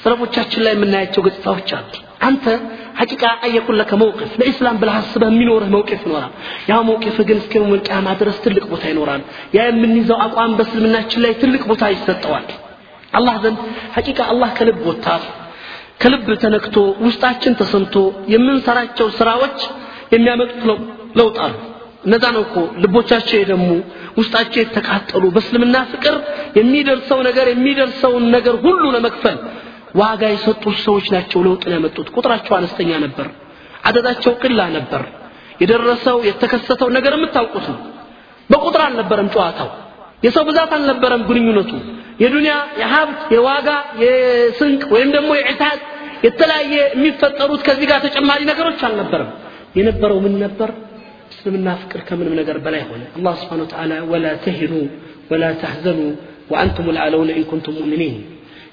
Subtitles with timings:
[0.00, 1.88] ሰለፎቻችን ላይ የምናያቸው ገጽታዎች አሉ።
[2.22, 2.44] አንተ
[2.98, 6.32] ሐቂቃ አየኩን ለከ መውቅፍ ለኢስላም ብለህ አስበህ የሚኖርህ መውቅፍ ይኖራል።
[6.70, 7.82] ያ መውቅፍ ግን እስከ የውመል
[8.20, 9.22] ድረስ ትልቅ ቦታ ይኖራል።
[9.56, 12.46] ያ የምንይዘው አቋም በእስልምናችን ላይ ትልቅ ቦታ ይሰጠዋል።
[13.12, 13.60] አላህ ዘንድ
[13.96, 15.22] ሐቂቃ አላህ ከልብ ወጥቷል።
[16.02, 16.76] ከልብ ተነክቶ
[17.06, 17.94] ውስጣችን ተሰምቶ
[18.34, 19.58] የምንሰራቸው ስራዎች
[20.12, 20.60] የሚያመጡት
[21.18, 21.54] ለውጥ አሉ።
[22.04, 23.64] እነዛ ነው እኮ ልቦቻቸው የደሙ
[24.16, 26.14] ውስጣቸው የተቃጠሉ በእስልምና ፍቅር
[26.58, 29.38] የሚደርሰው ነገር የሚደርሰውን ነገር ሁሉ ለመክፈል
[29.96, 33.26] ዋጋ የሰጡት ሰዎች ናቸው ለውጥን ያመጡት። ቁጥራቸው አነስተኛ ነበር።
[33.88, 35.02] አደዳቸው ቅላ ነበር።
[35.62, 37.78] የደረሰው የተከሰተው ነገር የምታውቁት ነው።
[38.50, 39.70] በቁጥር አልነበረም ጨዋታው።
[40.22, 41.72] የሰው ብዛት አልነበረም ግንኙነቱ።
[42.20, 43.68] የዱንያ የሀብት የዋጋ
[44.02, 45.80] የስንቅ ወይም ደግሞ የዕታድ
[46.24, 49.30] የተለያየ የሚፈጠሩት ከዚህ ጋር ተጨማሪ ነገሮች አልነበረም።
[49.78, 50.70] የነበረው ምን ነበር?
[51.32, 54.72] እስልምና ፍቅር ከምንም ነገር በላይ ሆነ። አላህ ስብሓን ወተዓላ ወላ ተሂኑ
[55.30, 56.00] ولا تحزنوا
[56.50, 58.16] وأنتم الأعلون إن كنتم مؤمنين።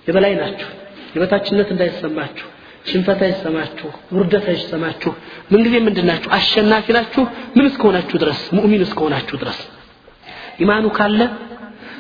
[0.08, 0.70] የበላይ ናችሁ
[1.16, 2.48] የበታችነት እንዳይሰማችሁ
[2.90, 5.12] ሽንፈት አይሰማችሁ ውርደት አይሰማችሁ።
[5.52, 7.24] ምንጊዜ ምንድን ናችሁ አሸናፊ ናችሁ።
[7.56, 8.42] ምን እስከሆናችሁ ድረስ?
[8.56, 9.60] ሙእሚን እስከሆናችሁ ድረስ።
[10.64, 11.22] ኢማኑ ካለ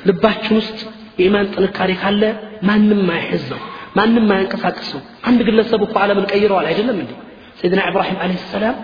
[0.07, 0.80] ልባችን ውስጥ
[1.19, 2.23] የኢማን ጥንካሬ ካለ
[2.67, 3.61] ማንም አይሕዘው
[3.97, 7.11] ማንም አያንቀሳቅሰው አንድ ግለሰብ እኮ ዓለምን ቀይረዋል አይደለም እንዴ?
[7.59, 8.75] ሰይድና ኢብራሂም عليه السلام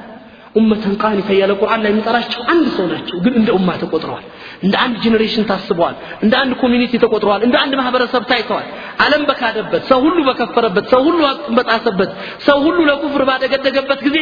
[0.56, 4.26] أمة قانتا እያለ ቁርአን ላይ የሚጠራቸው አንድ ሰው ናቸው ግን እንደ ኡማ ተቆጥረዋል
[4.64, 8.68] እንደ አንድ generation ታስበዋል እንደ አንድ community ተቆጥረዋል እንደ አንድ ማህበረሰብ ታይተዋል
[9.06, 12.12] ዓለም በካደበት ሰው ሁሉ በከፈረበት ሰው ሁሉ ሀቅን በጣሰበት
[12.48, 14.18] ሰው ሁሉ ለኩፍር ባደገደገበት ጊዜ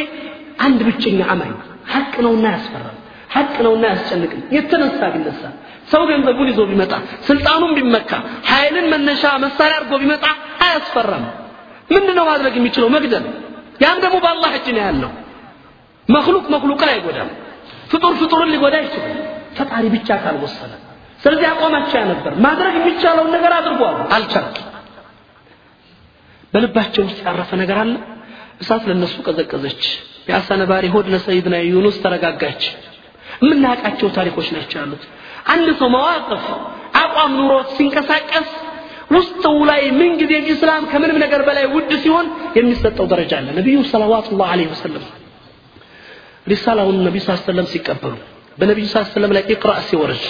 [0.60, 1.52] አንድ ብቸኛ አማኝ
[1.92, 2.96] ሀቅ ነውና ያስፈራል።
[3.34, 5.42] ሀቅ ነውና ያስጨንቅም የተነሳ ቢነሳ
[5.92, 6.92] ሰው ገንዘቡን ይዞ ቢመጣ
[7.28, 8.10] ስልጣኑን ቢመካ
[8.50, 10.24] ኃይልን መነሻ መሳሪያ አድርጎ ቢመጣ
[10.66, 11.24] አያስፈራም።
[11.94, 12.88] ምንድነው ማድረግ የሚችለው?
[12.96, 13.24] መግደል።
[13.84, 15.10] ያም ደግሞ በአላህ እጅ ነው ያለው
[16.10, 17.30] መክሉቅ መክሉቅን አይጎዳም።
[17.90, 19.16] ፍጡር ፍጡርን ሊጎዳ አይችልም።
[19.56, 20.72] ፈጣሪ ብቻ ካልወሰነ።
[21.20, 24.66] ስለዚህ አቋማቸው ነበር። ማድረግ የሚቻለውን ነገር አድርጓል። አልቻለም።
[26.52, 27.92] በልባቸው ውስጥ ያረፈ ነገር አለ።
[28.62, 29.82] እሳት ለነሱ ቀዘቀዘች።
[30.28, 32.62] የአሳ ነባሪ ሆድ ለሰይድና ዩኑስ ተረጋጋች።
[33.42, 35.04] የምናውቃቸው ታሪኮች ናቸው ያሉት።
[35.52, 36.44] አንድ ሰው መዋቅፍ
[37.00, 38.48] አቋም ኑሮት ሲንቀሳቀስ
[39.10, 42.26] ውስጡ ላይ ምን ጊዜም ኢስላም ከምንም ነገር በላይ ውድ ሲሆን
[42.58, 45.06] የሚሰጠው ደረጃ አለ። ነቢዩ ሰለዋቱላህ ዐለይሂ ወሰለም
[46.46, 48.14] ሪሳላውን ነቢ ስ ሰለም ሲቀበሉ
[48.58, 50.24] በነቢዩ ስ ሰለም ላይ ኢቅራ ሲወርድ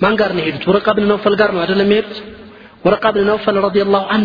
[0.00, 0.64] ማን ጋር ነው የሄዱት?
[0.70, 2.16] ወረቃ ብን ነውፈል ጋር ነው አይደለም የሄዱት?
[2.86, 4.22] ወረቃ ብን ነውፈል ረዲየላሁ አን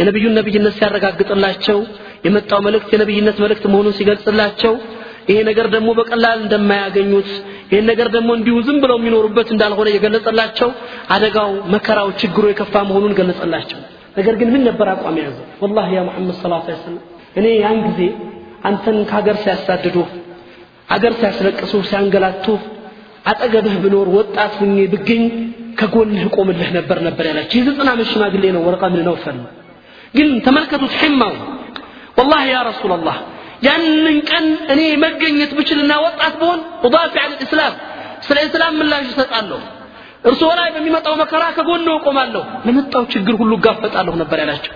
[0.00, 1.78] የነቢዩን ነቢይነት ሲያረጋግጥላቸው
[2.26, 4.74] የመጣው መልእክት የነቢይነት መልእክት መሆኑን ሲገልጽላቸው
[5.30, 7.30] ይሄ ነገር ደግሞ በቀላል እንደማያገኙት
[7.72, 10.68] ይህን ነገር ደግሞ እንዲሁ ዝም ብለው የሚኖሩበት እንዳልሆነ የገለጸላቸው
[11.14, 13.80] አደጋው መከራው ችግሩ የከፋ መሆኑን ገለጸላቸው።
[14.18, 15.46] ነገር ግን ምን ነበር አቋም የያዘው?
[15.62, 17.02] ወላሂ ያ ሙሐመድ ሰለላሁ ዐለይሂ ወሰለም
[17.38, 18.00] እኔ ያን ጊዜ
[18.66, 19.96] አንተን ከሀገር ሲያሳድዱ
[20.88, 22.46] አገር ሲያስለቅሱ ሲያንገላቱ
[23.30, 25.22] አጠገብህ ብኖር ወጣት ሁኜ ብገኝ
[25.80, 29.38] ከጎንህ ቆምልህ ነበር ነበር ያላቸው የዘጠና ዓመት ሽማግሌ ነው ወረቃ ምን ነው ፈል።
[30.14, 31.34] ግን ተመልከቱት ሕማው
[32.18, 33.16] ወላሂ ያ ረሱላላህ
[33.66, 37.74] ያንን ቀን እኔ መገኘት ብችልና ወጣት ብሆን ኡዳፊ አለ እስላም
[38.26, 39.60] ስለ እስላም ምላሽ እሰጣለሁ።
[40.28, 44.72] እርስዎ ላይ በሚመጣው መከራ ከጎን እቆማለሁ። ለመጣው ችግር ሁሉ እጋፈጣለሁ ነበር ያላቸው።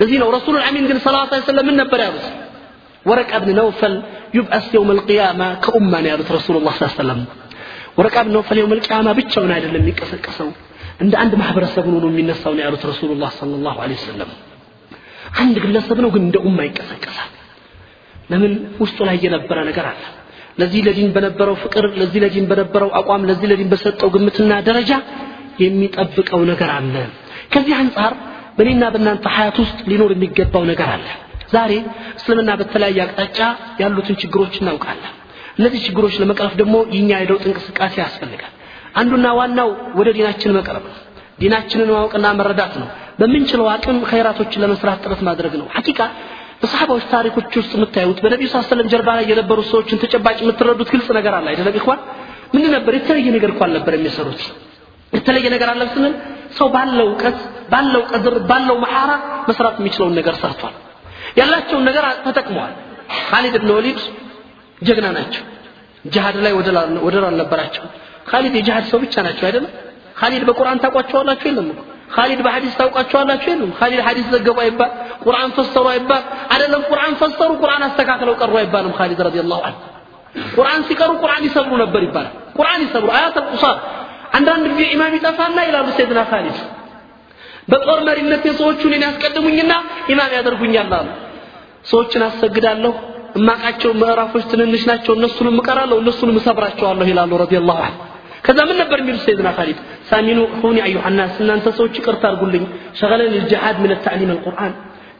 [0.00, 2.26] ለዚህ ነው ረሱሉል አሚን ግን ሰለላሁ ዐለይሂ ወሰለም ምን ነበር ያሉት
[3.06, 3.94] ወረቃ ብን ነውፈል
[4.36, 7.20] ዩብአስ የውም አልቅያማ ከኡማ ነው ያሉት ረሱሉላህ ሰለላሁ ዐለይሂ ወሰለም
[7.98, 10.48] ወረቃ ብን ነውፈል የውም አልቅያማ ብቻውን አይደለም የሚቀሰቀሰው
[11.04, 14.30] እንደ አንድ ማህበረሰብ ነው የሚነሳው ነው ያሉት ረሱሉላህ ሰለላሁ ዐለይሂ ወሰለም
[15.40, 17.30] አንድ ግለሰብ ነው ግን እንደ ኡማ ይቀሰቀሳል
[18.30, 18.52] ለምን?
[18.82, 20.02] ውስጡ ላይ የነበረ ነገር አለ።
[20.60, 24.90] ለዚህ ለዲን በነበረው ፍቅር ለዚህ ለዲን በነበረው አቋም ለዚህ ለዲን በሰጠው ግምትና ደረጃ
[25.62, 26.94] የሚጠብቀው ነገር አለ።
[27.52, 28.12] ከዚህ አንጻር
[28.56, 31.06] በእኔና በእናንተ ሀያት ውስጥ ሊኖር የሚገባው ነገር አለ
[31.50, 31.72] ዛሬ
[32.18, 33.38] እስልምና በተለያየ አቅጣጫ
[33.82, 35.14] ያሉትን ችግሮች እናውቃለን።
[35.58, 38.52] እነዚህ ችግሮች ለመቅረፍ ደግሞ የኛ የለውጥ እንቅስቃሴ ያስፈልጋል።
[39.00, 39.68] አንዱና ዋናው
[39.98, 40.96] ወደ ዲናችን መቅረብ ነው።
[41.40, 42.88] ዲናችንን ማወቅና መረዳት ነው።
[43.20, 46.00] በምንችለው አቅም ኸይራቶችን ለመስራት ጥረት ማድረግ ነው። ሐቂቃ
[46.62, 51.34] በሰሃባዎች ታሪኮች ውስጥ የምታዩት በነቢዩ ስ ሰለም ጀርባ ላይ የነበሩ ሰዎችን ተጨባጭ የምትረዱት ግልጽ ነገር
[51.38, 52.00] አለ አይደለም ይኳን
[52.54, 52.92] ምን ነበር?
[52.98, 54.42] የተለየ ነገር እኮ አልነበር የሚሰሩት።
[55.12, 56.14] የተለየ ነገር አለ ስንል
[56.58, 57.38] ሰው ባለው እውቀት
[57.72, 59.10] ባለው ቀድር ባለው مهارة
[59.48, 60.74] መስራት የሚችለውን ነገር ሰርቷል
[61.36, 62.74] ያላቸውን ነገር ተጠቅመዋል።
[63.28, 64.00] ካሊድ ብን ወሊድ
[64.82, 65.44] ጀግና ናቸው።
[66.04, 66.52] ጅሃድ ላይ
[67.04, 67.84] ወደር አልነበራቸው
[68.30, 69.72] ካሊድ የጅሃድ ሰው ብቻ ናቸው አይደለም
[70.20, 71.68] ካሊድ በቁርአን ታውቋቸዋላችሁ የለም?
[72.14, 73.70] ካሊድ በሐዲስ ታውቋቸዋላችሁ የለም?
[73.78, 74.90] ካሊድ ሐዲስ ዘገቡ አይባል
[75.24, 76.22] ቁርአን ፈሰሩ አይባል።
[76.52, 79.78] አይደለም ቁርአን ፈሰሩ ቁርአን አስተካክለው ቀሩ አይባልም ካሊድ رضي الله عنه።
[80.56, 83.76] ቁርአን ሲቀሩ ቁርአን ይሰብሩ ነበር ይባላል። ቁርአን ይሰብሩ። آيات قصار
[84.36, 86.58] አንዳንድ ጊዜ ኢማም ይጠፋና ይላሉ ሰይድና ካሊድ
[87.70, 89.72] በጦር መሪነት የሰዎቹ እኔን ያስቀድሙኝና
[90.12, 91.08] ኢማም ያደርጉኛል አሉ።
[91.90, 92.92] ሰዎችን አሰግዳለሁ።
[93.38, 97.98] እማቃቸው ምዕራፎች ትንንሽ ናቸው እነሱንም እቀራለሁ እነሱንም እሰብራቸዋለሁ ይላሉ رضي الله عنه።
[98.46, 99.78] ከዛ ምን ነበር የሚሉት ሰይድና ካሊድ
[100.10, 102.64] ሳሚኑ ሁኒ አዩሃ ናስ እናንተ ሰዎች ይቅርታ አድርጉልኝ።
[103.00, 104.72] ሸገለን ልጅሃድ ምን ተዕሊም አልቁርአን።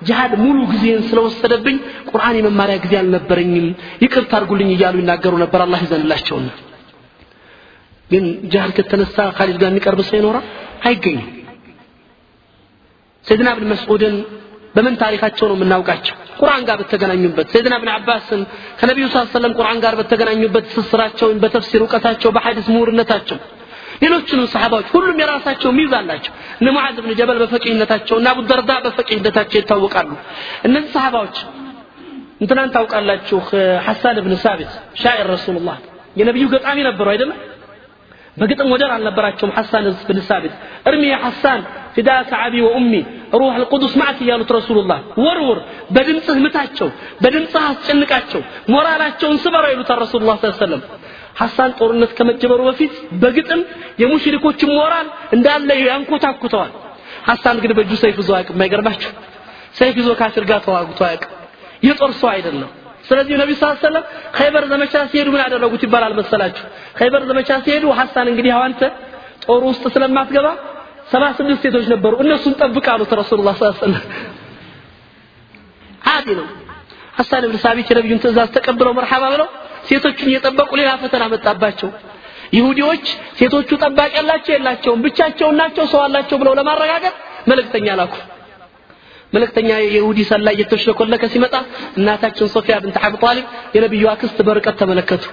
[0.08, 1.76] ጅሃድ ሙሉ ጊዜን ስለወሰደብኝ
[2.11, 3.67] ቁርአን የመማሪያ ጊዜ አልነበረኝም።
[4.05, 6.49] ይቅርታ አድርጉልኝ እያሉ ይናገሩ ነበር። አላህ ይዘንላቸውና
[8.11, 10.47] ግን ጅሃድ ከተነሳ ካሊድ ጋር የሚቀርብ ሰው ይኖራል?
[10.85, 11.29] አይገኝም
[13.27, 14.15] ሰይድና ብን መስዑድን
[14.75, 16.17] በምን ታሪካቸው ነው የምናውቃቸው?
[16.41, 18.43] ቁርአን ጋር በተገናኙበት ሰይድና ብን አባስን
[18.81, 23.39] ከነቢዩ ስ ሰለም ቁርአን ጋር በተገናኙበት ትስስራቸውን በተፍሲር እውቀታቸው በሐዲስ ምሁርነታቸው
[24.03, 29.59] ሌሎችንም ሰሓባዎች ሁሉም የራሳቸው ميزة አላቸው። እነ ሙዓዝ ብን ጀበል በፈቂህነታቸው እና አቡ ደርዳ በፈቂህነታቸው
[29.61, 30.11] ይታወቃሉ።
[30.67, 31.37] እነዚህ ሰሓባዎች
[32.43, 33.39] እንትናን ታውቃላችሁ?
[33.89, 34.73] ሐሳን ብን ሳቢት
[35.03, 35.77] شاعر رسول الله
[36.17, 37.39] የነቢዩ ገጣሚ ነበሩ አይደለም
[38.37, 40.55] በግጥም ወደር አልነበራቸውም ሐሳን ብን ሳቢት።
[40.87, 41.61] ارم حسان
[41.95, 42.93] فداك أبي وأمي
[43.35, 45.59] روح القدس معك እያሉት ረሱሉላህ። ወርውር
[45.95, 46.89] በድምፅህ ምታቸው
[47.23, 48.43] በድምፅህ አስጨንቃቸው
[48.75, 50.83] ሞራላቸውን ስበረው ይሉታል ረሱሉላህ ስ ሰለም
[51.41, 53.61] ሐሳን ጦርነት ከመጀመሩ በፊት በግጥም
[54.03, 56.73] የሙሽሪኮችን ሞራል እንዳለ ያንኮታኩተዋል።
[57.29, 59.11] ሐሳን ግን በእጁ ሰይፍ ይዞ አያውቅም። የማይገርማችሁ
[59.79, 61.33] ሰይፍ ይዞ ካፊር ጋር ተዋግቶ አያውቅም።
[61.83, 62.71] የጦር ሰው አይደለም።
[63.05, 64.05] ስለዚህ ነቢ ስ ሰለም
[64.39, 66.65] ኸይበር ዘመቻ ሲሄዱ ምን አደረጉት ይባላል መሰላችሁ?
[66.99, 68.83] ኸይበር ዘመቻ ሲሄዱ ሐሳን እንግዲህ አዋንተ
[69.45, 70.47] ጦር ውስጥ ስለማትገባ
[71.11, 74.03] ሰባ ስድስት ሴቶች ነበሩ። እነሱን ጠብቅ አሉት ረሱሉላህ ሰለም
[76.11, 76.47] አዲ ነው።
[77.19, 79.49] ሐሳን ብን ሳቢት የነቢዩን ትእዛዝ ተቀብለው مرحبا ብለው
[79.89, 81.91] ሴቶቹን እየጠበቁ ሌላ ፈተና መጣባቸው።
[82.57, 83.05] ይሁዲዎች
[83.39, 87.15] ሴቶቹ ጠባቂ ያላቸው የላቸውም ብቻቸውን ናቸው ሰው አላቸው ብለው ለማረጋገጥ
[87.51, 88.15] መልእክተኛ ላኩ።
[89.33, 91.55] መልእክተኛ የይሁዲ ሰላይ እየተሽለኮለከ ሲመጣ
[91.99, 93.45] እናታችን ሶፊያ ብንት አቡ ጣሊብ
[93.77, 95.25] የነቢዩ አክስት በርቀት ተመለከቱ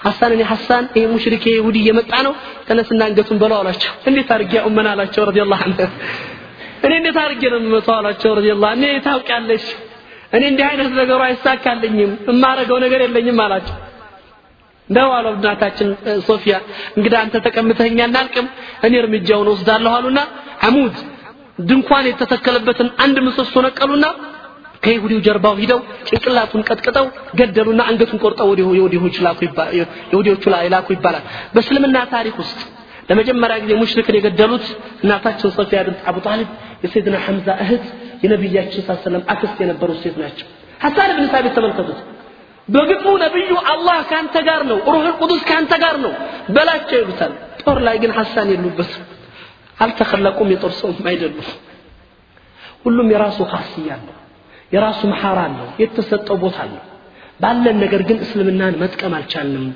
[0.00, 2.32] ሐሳን እኔ ሐሳን ይሄ ሙሽሪክ ይሁዲ እየመጣ ነው።
[2.68, 5.22] ተነስና አንገቱን በለው አላቸው እንዴት አድርጌ ኡመና አላቸው?
[5.28, 5.78] ረዲየላሁ ዐንሁ
[6.84, 9.64] እኔ እንዴት አድርጌ ነው የምመታው አላቸው ረዲየላሁ እኔ ታውቂያለሽ
[10.36, 13.76] እኔ እንዲህ አይነት ነገሩ አይሳካልኝም የማረገው ነገር የለኝም አላቸው።
[14.88, 15.88] ነው አለው እናታችን
[16.28, 16.54] ሶፊያ
[16.96, 18.46] እንግዲህ አንተ ተቀምተኛ እናልቅም
[18.86, 20.20] እኔ እርምጃውን ወስዳለሁ አሉና
[20.68, 20.96] አሙድ
[21.68, 24.06] ድንኳን የተተከለበትን አንድ ምሰሶ ነቀሉና
[24.82, 27.06] ከይሁዲው ጀርባው ሂደው ጭንቅላቱን ቀጥቅጠው
[27.38, 29.16] ገደሉና አንገቱን ቆርጠው የይሁዲዎቹ
[30.54, 31.24] ላይ ላኩ ይባላል።
[31.54, 32.58] በእስልምና ታሪክ ውስጥ
[33.08, 34.66] ለመጀመሪያ ጊዜ ሙሽሪክን የገደሉት
[35.04, 36.48] እናታችን ሶፊያ ብንት አቡ ጣሊብ
[36.84, 37.84] የሰይድና ሐምዛ እህት
[38.24, 38.94] የነቢያችን ሳ
[39.34, 40.46] አክስት የነበሩ ሴት ናቸው።
[40.84, 41.98] ሐሳን ብን ሳቢት ተመልከቱት።
[42.68, 46.12] በግጥሙ ነብዩ አላህ ካንተ ጋር ነው روح القدس ካንተ ጋር ነው
[46.56, 47.32] በላቸው ይሉታል።
[47.62, 49.04] ጦር ላይ ግን ሐሳን የሉበትም።
[49.78, 51.48] አልተኸለቁም የጦር ሰውም አይደሉም።
[52.84, 54.16] ሁሉም የራሱ خاصية አለው
[54.72, 56.82] የራሱ مهارة አለው የተሰጠው ቦታ አለው።
[57.40, 59.66] ባለን ነገር ግን እስልምናን መጥቀም አልቻልንም።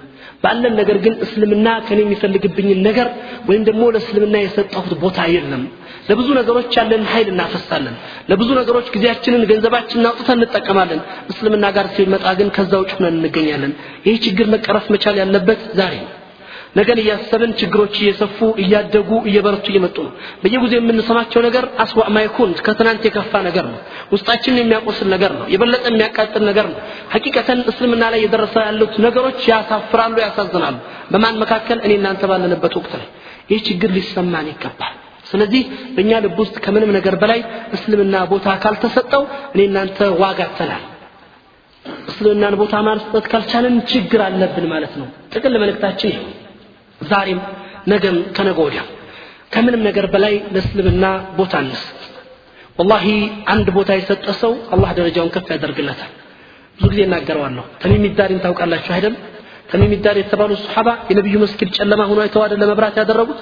[0.45, 3.09] ባለን ነገር ግን እስልምና ከኔ የሚፈልግብኝን ነገር
[3.49, 5.63] ወይም ደግሞ ለእስልምና የሰጠሁት ቦታ የለም።
[6.09, 7.95] ለብዙ ነገሮች ያለን ኃይል እናፈሳለን።
[8.31, 11.01] ለብዙ ነገሮች ጊዜያችንን ገንዘባችንን አውጥተን እንጠቀማለን።
[11.33, 13.73] እስልምና ጋር ሲመጣ ግን ከዛ ውጭ ሆነን እንገኛለን።
[14.07, 16.13] ይህ ችግር መቀረፍ መቻል ያለበት ዛሬ ነው
[16.75, 20.13] ነገን እያሰብን ችግሮች እየሰፉ እያደጉ እየበረቱ እየመጡ ነው።
[20.43, 23.79] በየጊዜው የምንሰማቸው ነገር አስዋ ማይኩን ከትናንት የከፋ ነገር ነው።
[24.15, 26.79] ውስጣችንን የሚያቆስል ነገር ነው። የበለጠ የሚያቃጥል ነገር ነው።
[27.15, 30.77] ሐቂቀተን እስልምና ላይ የደረሰ ያሉት ነገሮች ያሳፍራሉ ያሳዝናሉ።
[31.13, 31.79] በማን መካከል?
[31.87, 33.09] እኔ እናንተ ባለንበት ወቅት ላይ።
[33.51, 34.95] ይህ ችግር ሊሰማን ይገባል።
[35.31, 35.63] ስለዚህ
[35.95, 37.41] በእኛ ልብ ውስጥ ከምንም ነገር በላይ
[37.77, 39.23] እስልምና ቦታ ካልተሰጠው
[39.55, 40.83] እኔ እናንተ ዋጋ አጥተናል።
[42.11, 46.19] እስልምናን ቦታ ማስጠት ካልቻለን ችግር አለብን ማለት ነው። ጥቅል መልእክታችን ይሄ
[47.01, 47.41] ዛሬም
[47.89, 48.83] ነገም ከነገ ወዲያ።
[49.55, 51.05] ከምንም ነገር በላይ ለእስልምና
[51.37, 51.91] ቦታ እንስጥ።
[52.79, 53.07] ወላሂ
[53.47, 56.13] አንድ ቦታ የሰጠ ሰው አላህ ደረጃውን ከፍ ያደርግለታል።
[56.79, 59.15] ብዙ ጊዜ እናገረዋለሁ። ተሚም ዳሪን ታውቃላችሁ አይደል?
[59.71, 63.41] ተሚም የተባሉ ሰሓባ የነቢዩ መስጊድ ጨለማ ሆኖ አይደል ለመብራት ያደረጉት?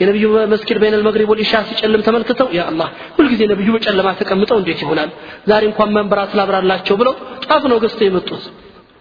[0.00, 5.10] የነቢዩ መስጊድ በይነ ልመግሪብ ወልኢሻ ሲጨልም ተመልክተው ያ አላህ ሁልጊዜ ነቢዩ በጨለማ ተቀምጠው እንዴት ይሆናል?
[5.50, 7.14] ዛሬ እንኳን መንበራት ላብራላቸው ብለው
[7.44, 8.44] ጧፍ ነው ገዝተው የመጡት።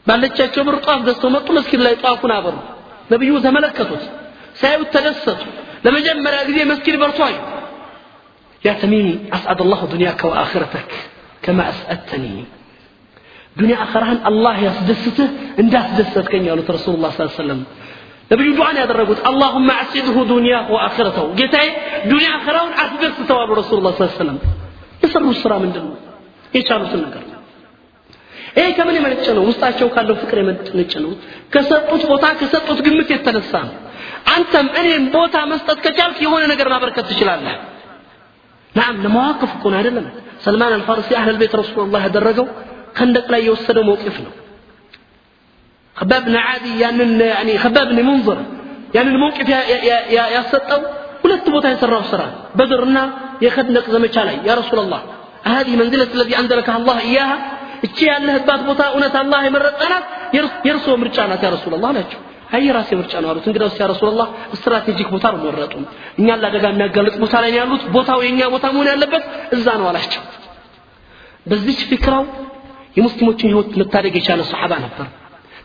[0.07, 2.55] ባለቻቸው ብር ጧፍ ገዝተው መጡ መስጊድ ላይ ጧፉን አበሩ
[3.09, 4.03] ነቢዩ ተመለከቱት።
[4.59, 5.41] ሳያዩት ተደሰቱ።
[5.85, 7.35] ለመጀመሪያ ጊዜ መስጊድ በርቶ አዩ
[8.63, 10.89] ያ ተሚም አስዓድ አላሁ ዱንያከ ወአኽረተክ
[11.43, 12.25] ከማ አስአድተኒ
[13.57, 15.29] ዱንያ አኸራህን አላህ ያስደስትህ
[15.61, 17.59] እንዳስደሰትከኝ አሉት ረሱሉላ ስ ሰለም
[18.31, 21.67] ነቢዩ ዱዓን ያደረጉት። አላሁመ አስድሁ ዱንያ ወአኽረተው ጌታዬ
[22.11, 24.37] ዱንያ አኸራውን አስደስተው አሉ ረሱሉላ ስ ሰለም
[25.03, 25.95] የሰሩት ስራ ምንድን ነው
[26.53, 27.36] የቻሉትን ነገር ነው
[28.58, 31.12] ይሄ ከምን የመነጨ ነው ውስጣቸው ካለው ፍቅር የመነጨ ነው
[31.54, 33.76] ከሰጡት ቦታ ከሰጡት ግምት የተነሳ ነው
[34.34, 37.56] አንተም እኔም ቦታ መስጠት ከቻልክ የሆነ ነገር ማበርከት ትችላለህ
[38.74, 40.06] ናም ለመዋቅፍ እኮ ነው አይደለም
[40.44, 42.46] ሰልማን አልፋርሲ አህል ቤት ረሱሉላህ ያደረገው
[42.98, 44.32] ከንደቅ ላይ የወሰደው መውቂፍ ነው
[45.96, 48.38] خباب بن عادي ያንን يعني خباب بن منظر
[48.96, 49.46] ያንን መውቂፍ
[50.34, 50.80] ያሰጠው
[51.22, 52.22] ሁለት ቦታ የሰራው ስራ
[52.58, 52.98] በድርና
[53.44, 55.00] የኸንደቅ ዘመቻ ላይ ያ ረሱላህ
[55.52, 57.36] هذه منزلة الذي أنزلك الله إياها
[57.83, 60.05] እቺ ያለህባት ቦታ እውነት አላህ የመረጠናት
[60.65, 62.19] የእርስዎ ምርጫ ናት يا رسول الله ናቸው
[62.51, 65.73] አይ የራሴ ምርጫ ነው አሉት። እንግዲያውስ يا رسول الله strategic ቦታ ነው መረጡ
[66.19, 69.23] እኛን ለአደጋ የሚያጋልጥ ቦታ ላይ ያሉት። ቦታው የእኛ ቦታ መሆን ያለበት
[69.57, 70.23] እዛ ነው አላቸው።
[71.45, 72.23] በዚች ፊክራው
[72.97, 75.07] የሙስሊሞችን ህይወት መታደግ የቻለ ሰሓባ ነበር።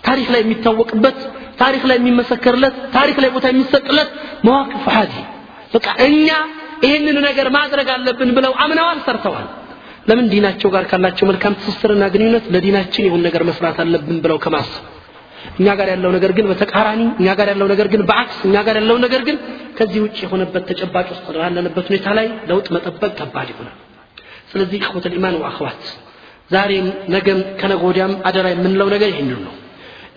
[0.04, 1.18] ታሪክ ላይ የሚታወቅበት
[1.60, 4.10] ታሪክ ላይ የሚመሰከርለት ታሪክ ላይ ቦታ የሚሰጥለት
[4.46, 5.14] مواقف هذه።
[5.74, 6.28] በቃ እኛ
[6.84, 9.46] ይህንን ነገር ማድረግ አለብን ብለው አምነዋል ሰርተዋል
[10.06, 14.82] ለምን ዲናቸው ጋር ካላቸው መልካም ትስስርና ግንኙነት ለዲናችን የሆን ነገር መስራት አለብን ብለው ከማሰብ?
[15.58, 18.96] እኛ ጋር ያለው ነገር ግን በተቃራኒ እኛ ጋር ያለው ነገር ግን በአክስ እኛ ጋር ያለው
[19.04, 19.36] ነገር ግን
[19.78, 23.76] ከዚህ ውጭ የሆነበት ተጨባጭ ውስጥ ያለንበት ሁኔታ ላይ ለውጥ መጠበቅ ከባድ ይሆናል።
[24.52, 25.82] ስለዚህ ኢኽወት ልኢማን ወአኽዋት
[26.50, 29.54] ዛሬም ነገም ከነጎዲያም አደራ የምንለው ነገር ይህንን ነው።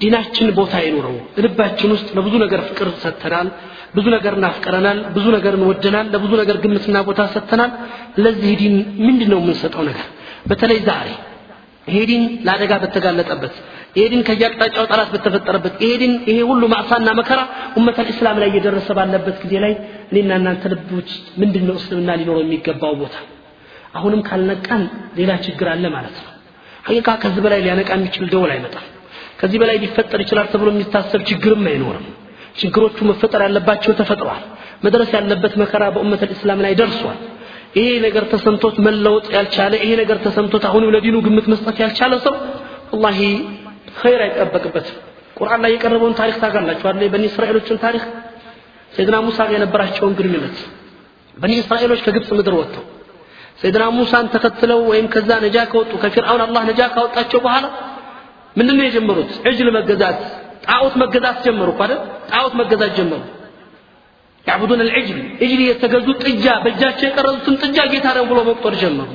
[0.01, 1.13] ዲናችን ቦታ ይኑረው
[1.43, 3.49] ልባችን ውስጥ ለብዙ ነገር ፍቅር ሰጥተናል።
[3.95, 7.71] ብዙ ነገር እናፍቀረናል ብዙ ነገር እንወደናል ለብዙ ነገር ግምትና ቦታ ሰጥተናል።
[8.23, 8.75] ለዚህ ዲን
[9.05, 10.05] ምንድን ነው የምንሰጠው ነገር?
[10.49, 11.07] በተለይ ዛሬ
[11.87, 13.53] ይሄ ዲን ለአደጋ በተጋለጠበት
[13.97, 17.39] ይሄ ዲን ከየአቅጣጫው ጠላት በተፈጠረበት ይሄ ዲን ይሄ ሁሉ ማዕሳና መከራ
[17.79, 19.73] ኡመት አልእስላም ላይ እየደረሰ ባለበት ጊዜ ላይ
[20.11, 21.09] እኔና እናንተ ልቦች
[21.41, 23.15] ምንድን ነው እስልምና ሊኖረው የሚገባው ቦታ?
[23.97, 24.83] አሁንም ካልነቃን
[25.19, 26.31] ሌላ ችግር አለ ማለት ነው።
[26.87, 28.85] ሀቂቃ ከዚህ በላይ ሊያነቃ የሚችል ደወል አይመጣም።
[29.39, 32.05] ከዚህ በላይ ሊፈጠር ይችላል ተብሎ የሚታሰብ ችግርም አይኖርም
[32.55, 34.43] ችግሮቹ መፈጠር ያለባቸው ተፈጥረዋል
[34.85, 37.19] መድረስ ያለበት መከራ በኡመት ልእስላም ላይ ደርሷል።
[37.77, 42.35] ይሄ ነገር ተሰምቶት መለወጥ ያልቻለ ይሄ ነገር ተሰምቶት አሁንም ለዲኑ ግምት መስጠት ያልቻለ ሰው
[42.93, 43.19] ወላሂ
[43.99, 44.97] ኸይር አይጠበቅበትም።
[45.37, 47.09] ቁርአን ላይ የቀረበውን ታሪክ ታውቃላችሁ አይደል?
[47.13, 48.03] በኒ እስራኤሎችን ታሪክ።
[48.91, 50.57] ሰይድና ሙሳ ጋር የነበራቸውን ግንኙነት።
[51.37, 52.83] በኒ እስራኤሎች ከግብፅ ምድር ወጥተው
[53.61, 57.65] ሰይድና ሙሳን ተከትለው ወይም ከዛ ነጃ ከወጡ ከፊርአውን አላህ ነጃ ካወጣቸው በኋላ
[58.55, 59.31] ምንድን ነው የጀመሩት?
[59.49, 60.19] ዕጅል መገዛት
[60.65, 61.99] ጣዖት መገዛት ጀመሩ እኮ አይደል?
[62.31, 63.21] ጣዖት መገዛት ጀመሩ።
[64.45, 69.09] ያዕቡዱን አልዕጅል እጅል የተገዙ ጥጃ በእጃቸው የቀረጹትን ጥጃ ጌታ ነው ብሎ መቁጠር ጀመሩ።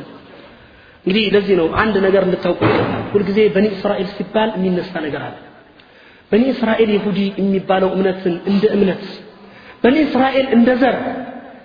[1.05, 2.61] እንግዲህ ለዚህ ነው አንድ ነገር እንድታውቁ
[3.13, 5.37] ሁልጊዜ በኒ እስራኤል ሲባል የሚነሳ ነገር አለ።
[6.33, 9.05] በኒ እስራኤል ይሁዲ የሚባለው እምነትን እንደ እምነት
[9.85, 10.97] በኒ እስራኤል እንደ ዘር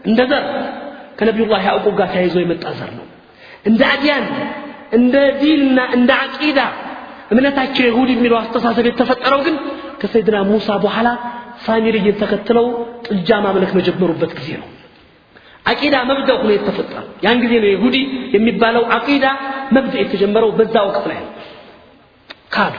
[0.05, 0.45] እንደ ዘር
[1.19, 3.05] ከነቢዩላህ ያዕቁብ ጋር ተያይዞ የመጣ ዘር ነው።
[3.69, 4.25] እንደ አድያን
[4.97, 6.59] እንደ ዲንና እንደ አቂዳ
[7.31, 9.55] እምነታቸው ይሁድ የሚለው አስተሳሰብ የተፈጠረው ግን
[10.01, 11.07] ከሰይድና ሙሳ በኋላ
[11.65, 12.65] ሳሚርይን ተከትለው
[13.07, 14.67] ጥጃ ማምለክ በጀመሩበት ጊዜ ነው።
[15.65, 17.95] አቂዳ መብዳ ሆኖ የተፈጠረው። ያን ጊዜ ነው ይሁዲ
[18.35, 19.25] የሚባለው አቂዳ
[19.75, 21.31] መብዳ የተጀመረው በዛ ወቅት ላይ ነው።
[22.55, 22.75] ካዱ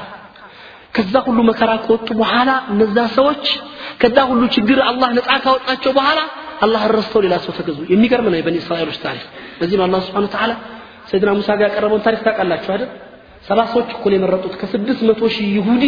[0.94, 3.44] ከዛ ሁሉ መከራ ከወጡ በኋላ እነዛ ሰዎች
[4.02, 6.20] ከዛ ሁሉ ችግር አላህ ነፃ ካወጣቸው በኋላ
[6.64, 9.24] አላህ ረስተው ሌላ ሰው ተገዙ። የሚገርም ነው የበኒ እስራኤሎች ታሪክ።
[9.58, 10.52] በዚህ አላህ ስብሓን ተዓላ
[11.10, 12.88] ሰይድና ሙሳ ጋር ያቀረበውን ታሪክ ታውቃላችሁ አይደል
[13.45, 15.85] ሰባ ሰዎች እኮ ነው የመረጡት። ከስድስት መቶ ሺህ ይሁዲ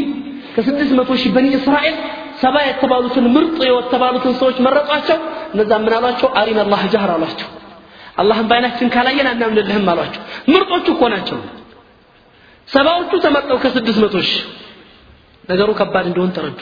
[0.56, 1.96] ከስድስት መቶ ሺህ በኒ እስራኤል
[2.42, 5.18] ሰባ የተባሉትን ምርጥ የተባሉትን ሰዎች መረጧቸው።
[5.54, 6.28] እነዛ ምን አሏቸው?
[6.40, 7.48] አሪን አላህ ጃህር አሏቸው።
[8.20, 11.38] አላህን በአይናችን ካላየን አናምንልህም አሏቸው። ምርጦቹ እኮ ናቸው።
[12.68, 14.40] ሰባዎቹ ተመርጠው ከስድስት መቶ ሺህ።
[15.44, 16.58] ነገሩ ከባድ እንደሆን ተረዱ።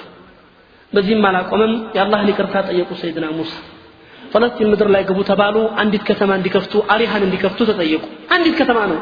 [0.92, 3.54] በዚህም አላቆመም የአላህን ይቅርታ ጠየቁ ሰይድና ሙሳ።
[4.32, 8.98] ፈለስጢን ምድር ላይ ግቡ ተባሉ። አንዲት ከተማ እንዲከፍቱ አሪሃን እንዲከፍቱ ተጠየቁ። አንዲት ከተማ ነው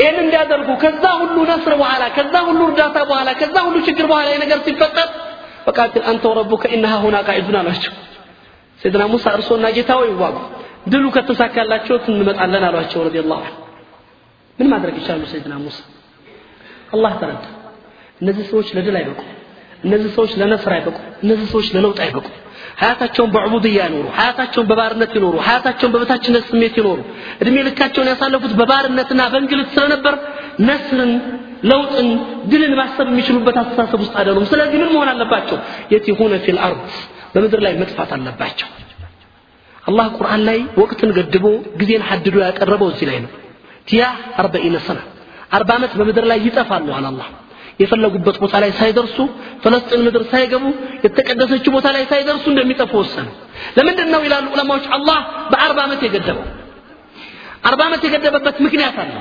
[0.00, 4.58] ይህን እንዲያደርጉ ከዛ ሁሉ ነስር በኋላ ከዛ ሁሉ እርዳታ በኋላ ከዛ ሁሉ ችግር በኋላ ነገር
[4.66, 5.08] ሲፈጠር
[5.66, 7.94] ፈቃትል አንተ ወረቡከ ኢነሃ ሁና ቃዒዱን አሏቸው
[8.80, 10.38] ሰይድና ሙሳ እርሶና ጌታ ወይ ዋጉ
[10.92, 13.56] ድሉ ከተሳካላቸው እንመጣለን አሏቸው ረዲየላሁ ዐንሁ።
[14.58, 15.78] ምን ማድረግ ይችላሉ ሰይድና ሙሳ?
[16.94, 17.44] አላህ ተረዳ።
[18.20, 19.28] እነዚህ ሰዎች ለድል አይበቁም።
[19.86, 22.34] እነዚህ ሰዎች ለነስር አይበቁም። እነዚህ ሰዎች ለለውጥ አይበቁም
[22.80, 26.98] ሀያታቸውን በዕቡድያ ይኖሩ ሀያታቸውን በባርነት ይኖሩ ሀያታቸውን በበታችነት ስሜት ይኖሩ።
[27.42, 30.16] እድሜ ልካቸውን ያሳለፉት በባርነትና በእንግልት ስለነበር
[30.68, 31.12] ነስርን
[31.70, 32.08] ለውጥን
[32.50, 35.58] ድልን ማሰብ የሚችሉበት አስተሳሰብ ውስጥ አይደሉም። ስለዚህ ምን መሆን አለባቸው?
[35.92, 36.84] يتيهون في الأرض
[37.34, 38.68] በምድር ላይ መጥፋት አለባቸው።
[39.84, 41.44] አላህ ቁርአን ላይ ወቅትን ገድቦ
[41.80, 43.30] ጊዜን ሐድዶ ያቀረበው እዚህ ላይ ነው።
[43.88, 44.04] ቲያ
[44.40, 44.98] أربعين سنة
[45.52, 47.28] አርባ ዓመት በምድር ላይ ይጠፋሉ አለ አላህ
[47.80, 49.16] የፈለጉበት ቦታ ላይ ሳይደርሱ
[49.62, 50.64] ፈለስጢን ምድር ሳይገቡ
[51.04, 53.26] የተቀደሰችው ቦታ ላይ ሳይደርሱ እንደሚጠፉ ወሰነ
[53.76, 54.86] ለምንድን ነው ይላሉ ዑለማዎች?
[54.96, 55.18] አላህ
[55.52, 56.46] በአርባ ዓመት የገደበው።
[57.68, 59.14] አርባ ዓመት የገደበበት ምክንያት አለ።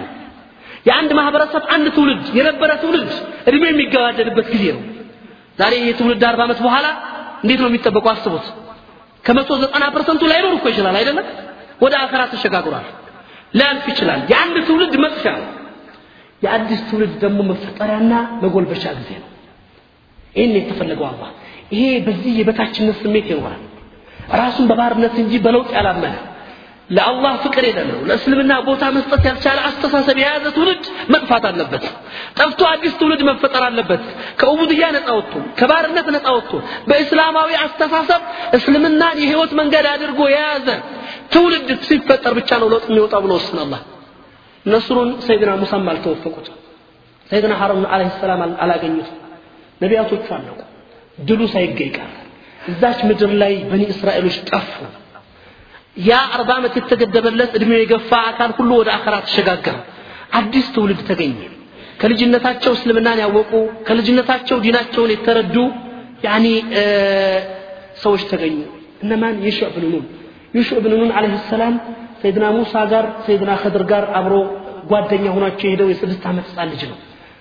[0.85, 3.09] የአንድ ማህበረሰብ አንድ ትውልድ የነበረ ትውልድ
[3.49, 4.83] እድሜ የሚገባደድበት ጊዜ ነው።
[5.59, 6.85] ዛሬ ይህ ትውልድ አርባ ዓመት በኋላ
[7.43, 8.11] እንዴት ነው የሚጠበቀው?
[8.13, 8.45] አስቡት።
[9.25, 11.25] ከመቶ ዘጠና ፐርሰንቱ ላይኖር እኮ ይችላል አይደለም?
[11.81, 12.87] ወደ አኸራ ተሸጋግሯል።
[13.53, 15.47] ሊያልፍ ይችላል። የአንድ ትውልድ መጥፊያ ነው
[16.41, 19.29] የአዲስ ትውልድ ደግሞ መፈጠሪያና መጎልበቻ ጊዜ ነው።
[20.35, 21.29] ይህን የተፈለገው አላህ።
[21.73, 23.63] ይሄ በዚህ የበታችነት ስሜት ይኖራል።
[24.39, 26.15] ራሱን በባርነት እንጂ በለውጥ ያላመነ
[26.89, 31.83] ለአላህ ፍቅር የሌለው ለእስልምና ቦታ መስጠት ያልቻለ አስተሳሰብ የያዘ ትውልድ መጥፋት አለበት።
[32.39, 34.03] ጠፍቶ አዲስ ትውልድ መፈጠር አለበት።
[34.39, 36.53] ከኡቡድያ ነፃ ወጥቶ ከባርነት ነፃ ወጥቶ
[36.89, 38.23] በእስላማዊ አስተሳሰብ
[38.57, 40.67] እስልምናን የህይወት መንገድ አድርጎ የያዘ
[41.35, 43.81] ትውልድ ሲፈጠር ብቻ ነው ለውጥ የሚወጣ ብሎ ወስን አላህ
[44.65, 46.47] ነስሩን ሰይድና ሙሳም አልተወፈቁት።
[47.27, 49.09] ሰይድና ሀሩን አለይሂ ሰላም አላገኙት
[49.81, 50.59] ነቢያቶቹ አለቁ።
[51.19, 52.09] ድሉ ሳይገኝ ቀረ።
[52.69, 54.71] እዛች ምድር ላይ በኒ እስራኤሎች ጠፉ።
[56.01, 59.77] ያ አርባ ዓመት የተገደበለት እድሜው የገፋ አካል ሁሉ ወደ አኸራ ተሸጋገረ።
[60.39, 61.39] አዲስ ትውልድ ተገኘ።
[62.01, 63.51] ከልጅነታቸው እስልምናን ያወቁ
[63.87, 65.55] ከልጅነታቸው ዲናቸውን የተረዱ
[66.25, 66.45] ያኒ
[68.03, 68.57] ሰዎች ተገኙ።
[69.03, 69.35] እነማን?
[69.45, 70.05] የሹዕ ብን ኑን።
[70.55, 71.75] የሹዕ ብን ኑን አለይሂ ሰላም
[72.21, 74.33] ሰይድና ሙሳ ጋር ሰይድና ኸድር ጋር አብሮ
[74.91, 76.97] ጓደኛ ሆኗቸው የሄደው የስድስት ዓመት ህፃን ልጅ ነው።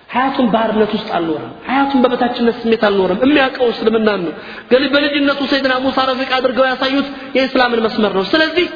[0.09, 4.33] ሀያቱን ባህርነት ውስጥ አልኖረም። ሀያቱን በበታችነት ስሜት አልኖረም። የሚያውቀው እስልምናን ነው።
[4.71, 7.07] ገል በልጅነቱ ሰይድና ሙሳ ረፊቅ አድርገው ያሳዩት
[7.37, 8.67] የእስላምን መስመር ነው። ስለዚህ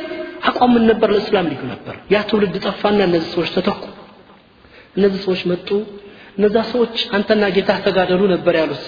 [0.49, 1.09] አቋም ምን ነበር?
[1.15, 3.83] ለእስላም ልዩ ነበር። ያ ትውልድ ጠፋና እነዚህ ሰዎች ተተኩ።
[4.97, 5.69] እነዚህ ሰዎች መጡ።
[6.37, 8.83] እነዛ ሰዎች አንተና ጌታ ተጋደሉ ነበር ያሉት።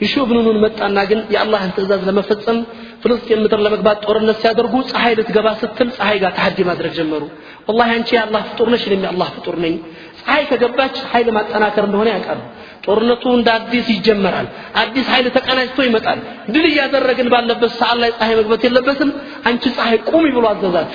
[0.00, 2.58] ይሹ ብኑኑን መጣና ግን የአላህን ትእዛዝ ለመፈጸም
[3.02, 7.22] ፍልስጤን ምድር ለመግባት ጦርነት ሲያደርጉ ፀሐይ ልትገባ ስትል ፀሐይ ጋር ተሐዲ ማድረግ ጀመሩ።
[7.68, 9.74] ወላሂ አንቺ የአላህ ፍጡር ነሽ እኔም የአላህ ፍጡር ነኝ።
[10.20, 12.40] ፀሐይ ከገባች ኃይል ማጠናከር እንደሆነ ያውቃሉ።
[12.86, 14.46] ጦርነቱ እንደ አዲስ ይጀመራል።
[14.82, 19.10] አዲስ ኃይል ተቀናጅቶ ይመጣል። ድል እያደረግን ባለበት ሰዓት ላይ ፀሐይ መግባት የለበትም።
[19.46, 20.92] አንቺ ፀሐይ ቁሚ ብሎ አዘዛት።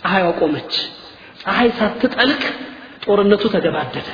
[0.00, 0.72] ፀሐይዋ ቆመች።
[1.42, 2.42] ፀሐይ ሳትጠልቅ
[3.04, 4.08] ጦርነቱ ተገባደደ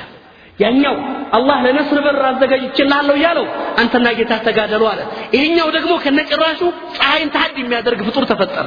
[0.59, 0.95] ያኛው
[1.37, 3.45] አላህ ለነስር በር አዘጋጅቼልሃለሁ እያለው
[3.81, 4.99] አንተና ጌታ ተጋደሉ አለ።
[5.35, 6.59] ይሄኛው ደግሞ ከነጭራሹ
[6.97, 8.65] ፀሐይን ተሐድ የሚያደርግ ፍጡር ተፈጠረ።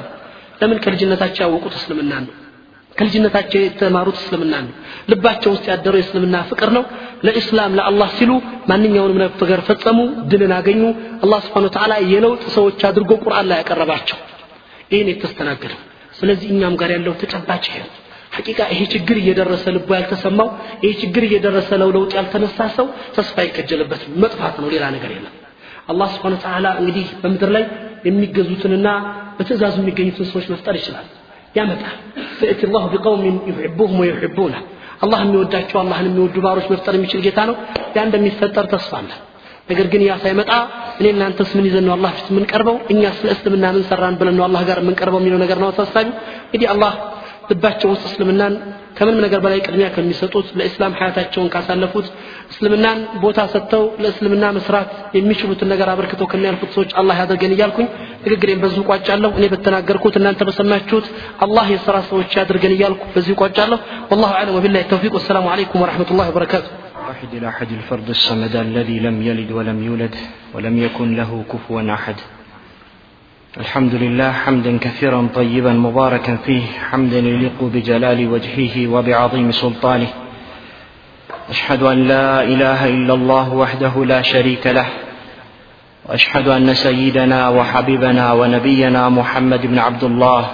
[0.60, 0.78] ለምን?
[0.84, 2.32] ከልጅነታቸው ያወቁት እስልምና ነው።
[2.96, 4.72] ከልጅነታቸው የተማሩት እስልምና ነው።
[5.10, 6.84] ልባቸው ውስጥ ያደረው የእስልምና ፍቅር ነው።
[7.26, 8.30] ለኢስላም ለአላህ ሲሉ
[8.70, 9.98] ማንኛውንም ነገር ፈጸሙ
[10.30, 10.82] ድልን አገኙ።
[11.24, 14.18] አላህ ስብሓን ተዓላ የለውጥ ሰዎች አድርጎ ቁርአን ላይ ያቀረባቸው።
[14.92, 15.80] ይህን የተስተናገደው
[16.18, 17.90] ስለዚህ እኛም ጋር ያለው ተጨባጭ ይሄ ነው
[18.38, 20.48] ሐቂቃ ይሄ ችግር እየደረሰ ልቡ ያልተሰማው
[20.82, 25.34] ይሄ ችግር እየደረሰ ለው ለውጥ ያልተነሳ ሰው ተስፋ ይከጀልበት መጥፋት ነው ሌላ ነገር የለም።
[25.92, 27.64] አላህ ስብሓን ተዓላ እንግዲህ በምድር ላይ
[28.08, 28.88] የሚገዙትንና
[29.38, 31.06] በትእዛዙ የሚገኙትን ሰዎች መፍጠር ይችላል።
[31.54, 31.96] ያመጣል።
[32.38, 34.54] ፈእቲ ላሁ ቢቀውሚን ዩሕቡሁም ወዩሕቡነ።
[35.04, 37.56] አላህ የሚወዳቸው አላህን የሚወዱ ባሮች መፍጠር የሚችል ጌታ ነው።
[37.96, 39.10] ያ እንደሚፈጠር ተስፋ አለ።
[39.70, 40.50] ነገር ግን ያ ሳይመጣ
[41.00, 42.76] እኔ እናንተስ ምን ይዘን ነው አላህ ፊት የምንቀርበው?
[42.92, 46.06] እኛ ስለ እስልምና ምን ሰራን ብለን ነው አላህ ጋር የምንቀርበው የሚለው ነገር ነው አሳሳቢ
[46.46, 46.92] እንግዲህ አላህ
[47.51, 48.53] ልባቸው ውስጥ እስልምናን
[48.97, 52.07] ከምንም ነገር በላይ ቅድሚያ ከሚሰጡት ለእስላም ሀያታቸውን ካሳለፉት
[52.51, 57.87] እስልምናን ቦታ ሰጥተው ለእስልምና መስራት የሚችሉትን ነገር አበርክተው ከሚያልፉት ሰዎች አላህ ያደርገን እያልኩኝ
[58.25, 61.07] ንግግሬን በዚሁ ቋጫለሁ እኔ በተናገርኩት እናንተ በሰማችሁት
[61.47, 63.79] አላህ የስራ ሰዎች ያድርገን እያልኩ በዚሁ ቋጫለሁ
[64.11, 66.69] والله اعلم وبالله التوفيق والسلام عليكم ورحمه الله وبركاته
[67.09, 70.13] واحد الأحد الفرد الصمد الذي لم يلد ولم يولد
[70.55, 72.17] ولم يكن له كفوا أحد
[73.58, 80.06] الحمد لله حمدا كثيرا طيبا مباركا فيه حمدا يليق بجلال وجهه وبعظيم سلطانه.
[81.50, 84.86] أشهد أن لا إله إلا الله وحده لا شريك له.
[86.08, 90.50] وأشهد أن سيدنا وحبيبنا ونبينا محمد بن عبد الله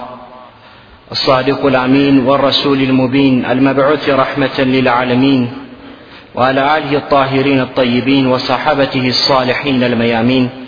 [1.11, 5.53] الصادق الأمين والرسول المبين المبعوث رحمة للعالمين
[6.35, 10.64] وعلى آله الطاهرين الطيبين وصحابته الصالحين الميامين.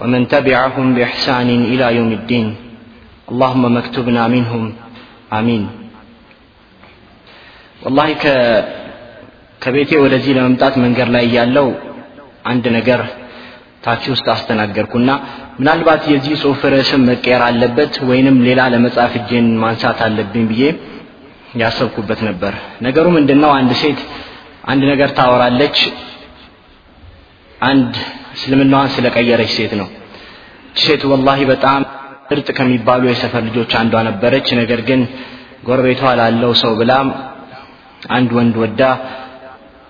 [0.00, 2.46] ومن تبعهم بإحسان إلى يوم الدين
[3.32, 4.62] اللهم مكتبنا منهم
[5.38, 5.62] آمين
[7.82, 8.24] والله ك
[9.62, 11.66] ከቤቴ ወደዚህ ለመምጣት መንገድ ላይ ያለው
[12.50, 13.00] አንድ ነገር
[13.86, 15.10] ታክሲ ውስጥ አስተናገርኩና
[15.58, 20.62] ምናልባት የዚህ ጽሁፍ ርዕስም መቀየር አለበት ወይንም ሌላ ለመጻፍ እጄን ማንሳት አለብኝ ብዬ
[21.62, 22.54] ያሰብኩበት ነበር
[22.86, 24.00] ነገሩ ምንድነው አንድ ሴት
[24.72, 25.78] አንድ ነገር ታወራለች
[27.67, 27.93] አንድ
[28.35, 29.87] እስልምናዋን ስለቀየረች ሴት ነው።
[30.75, 31.81] ሴት ወላሂ በጣም
[32.29, 35.01] ምርጥ ከሚባሉ የሰፈር ልጆች አንዷ ነበረች። ነገር ግን
[35.67, 36.91] ጎረቤቷ ላለው ሰው ብላ
[38.09, 38.81] አንድ ወንድ ወዳ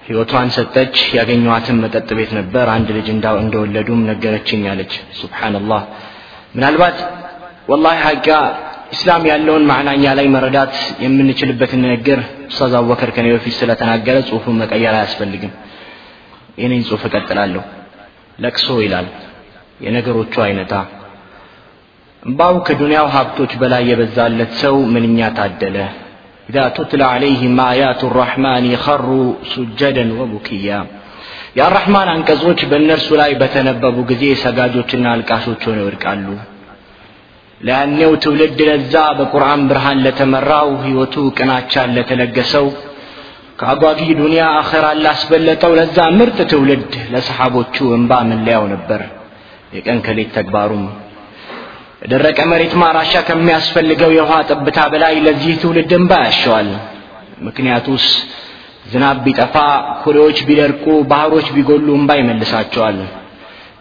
[0.04, 5.82] ህይወቷን ሰጠች። ያገኘዋትን መጠጥ ቤት ነበር። አንድ ልጅ እንደወለዱም ነገረችኝ አለች። ሱብሓንላህ
[6.56, 6.98] ምናልባት
[7.72, 8.30] ወላሂ ሀቂቃ
[8.96, 15.52] ኢስላም ያለውን ማዕናኛ ላይ መረዳት የምንችልበትን ንግግር ኡስታዝ አቡበከር ከኔ በፊት ስለተናገረ ጽሁፉን መቀየር አያስፈልግም
[16.60, 17.64] የኔን ጽሁፍ እቀጥላለሁ።
[18.40, 19.08] ለቅሶ ይላል።
[19.86, 20.74] የነገሮቹ አይነታ።
[22.24, 25.78] እምባው ከዱንያው ሀብቶች በላይ የበዛለት ሰው ምንኛ ታደለ!
[26.50, 29.08] ኢዛ ቱትላ ዓለይህም አያቱ ራሕማን የኸሩ
[29.52, 30.70] ሱጀደን ወቡክያ
[31.58, 36.28] የአራሕማን አንቀጾች በእነርሱ ላይ በተነበቡ ጊዜ ሰጋጆችና አልቃሾች ሆነው ይወድቃሉ።
[37.62, 42.68] ለያኔው ትውልድ ለዛ በቁርአን ብርሃን ለተመራው ሕይወቱ ቅናቻን ለተለገሰው
[43.60, 49.02] ከአጓጊ ዱንያ አኸራ ላስበለጠው ለዛ ምርጥ ትውልድ ለሰሓቦቹ እንባ መለያው ነበር?
[49.76, 50.84] የቀን ከሌት ተግባሩም
[52.04, 56.70] የደረቀ መሬት ማራሻ ከሚያስፈልገው የውሃ ጠብታ በላይ ለዚህ ትውልድ እንባ ያሸዋል።
[57.48, 58.06] ምክንያቱስ
[58.92, 59.56] ዝናብ ቢጠፋ
[60.04, 63.00] ኩሬዎች ቢደርቁ ባህሮች ቢጎሉ እንባ ይመልሳቸዋል።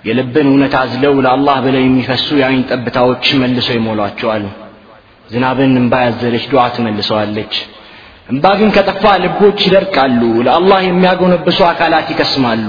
[0.09, 4.45] የልብን እውነት አዝለው ለአላህ ብለው የሚፈሱ የአይን ጠብታዎች መልሰው ይሞሏቸዋል።
[5.29, 7.55] ዝናብን እንባ ያዘለች ዱዓ ትመልሰዋለች
[8.29, 12.67] እንባ ግን ከጠፋ ልቦች ይደርቃሉ። ለአላህ የሚያጎነብሱ አካላት ይከስማሉ።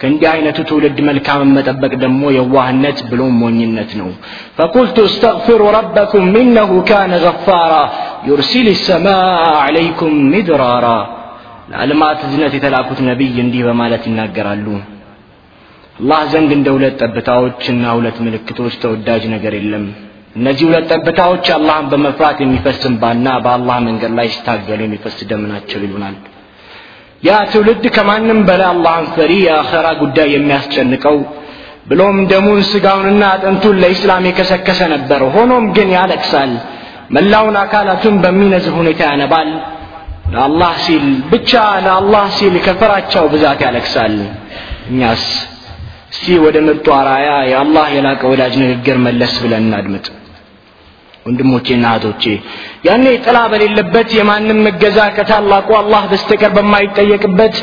[0.00, 4.10] ከእንዲህ አይነቱ ትውልድ መልካምን መጠበቅ ደግሞ የዋህነት ብሎም ሞኝነት ነው።
[4.58, 7.74] ፈቁልቱ እስተግፊሩ ረበኩም ኢነሁ ካነ ገፋራ
[8.28, 9.24] ዩርሲል ሰማአ
[9.64, 10.86] ዓለይኩም ሚድራራ።
[11.70, 14.66] ለዓለማት እዝነት የተላኩት ነቢይ እንዲህ በማለት ይናገራሉ።
[16.00, 19.86] አላህ ዘንድ እንደ ሁለት ጠብታዎች እና ሁለት ምልክቶች ተወዳጅ ነገር የለም
[20.38, 26.16] እነዚህ ሁለት ጠብታዎች አላህን በመፍራት የሚፈስ እንባና በአላህ መንገድ ላይ ሲታገሉ የሚፈስ ደም ናቸው ይሉናል።
[27.22, 31.16] ያ ትውልድ ከማንም በላይ አላህን ፈሪ የአኸራ ጉዳይ የሚያስጨንቀው
[31.88, 36.52] ብሎም ደሙን ስጋውንና አጥንቱን ለኢስላም የከሰከሰ ነበር። ሆኖም ግን ያለቅሳል።
[37.16, 39.50] መላውን አካላቱን በሚነዝር ሁኔታ ያነባል።
[40.32, 41.52] ለአላህ ሲል ብቻ
[41.84, 44.16] ለአላህ ሲል ከፈራቻው ብዛት ያለቅሳል።
[44.90, 45.24] እኛስ
[46.12, 50.06] እስቲ ወደ ምርጡ አራያ የአላህ የላቀ ወዳጅ ንግግር መለስ ብለን እናድምጥ
[51.28, 52.24] ወንድሞቼና እህቶቼ
[52.88, 57.56] ያኔ ጥላ በሌለበት የማንም እገዛ ከታላቁ አላህ በስተቀር በማይጠየቅበት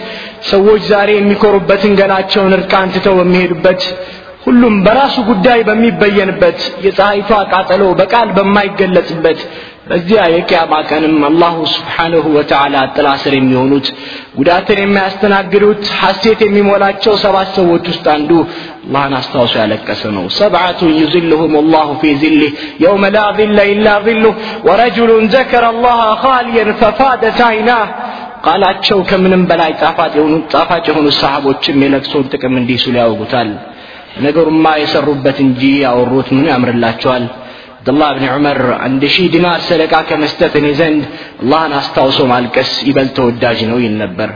[0.51, 3.84] ሰዎች ዛሬ የሚኮሩበትን ገላቸውን እርቃን ትተው በሚሄዱበት
[4.45, 9.39] ሁሉም በራሱ ጉዳይ በሚበየንበት የፀሐይቷ ቃጠሎ በቃል በማይገለጽበት
[9.85, 13.87] በዚያ የቅያማ ቀንም አላሁ ስብሓንሁ ወተዓላ ጥላ ስር የሚሆኑት
[14.37, 18.31] ጉዳትን የሚያስተናግዱት ሐሴት የሚሞላቸው ሰባት ሰዎች ውስጥ አንዱ
[18.87, 22.51] አላህን አስታውሶ ያለቀሰ ነው። ሰብዓቱን ዩዝልሁም አላሁ ፊ ዚልህ
[22.83, 24.35] የውመ ላ ظለ ኢላ ظሉህ
[24.69, 27.85] ወረጅሉን ዘከረ አላህ ኻሊየን ፈፋደት አይናህ
[28.47, 29.71] ቃላቸው ከምንም በላይ
[30.53, 33.49] ጣፋጭ የሆኑ ሰሃቦችም የለቅሶን ጥቅም እንዲህ ሲሉ ያውጉታል
[34.25, 37.23] ነገሩማ የሰሩበት እንጂ ያወሩት ምን ያምርላቸዋል
[37.85, 41.01] አብዱላህ ብን ዑመር አንድ ሺህ ዲናር ሰደቃ ከመስጠት እኔ ዘንድ
[41.41, 44.29] አላህን አስታውሶ ማልቀስ ይበልጥ ተወዳጅ ነው ይል ነበር።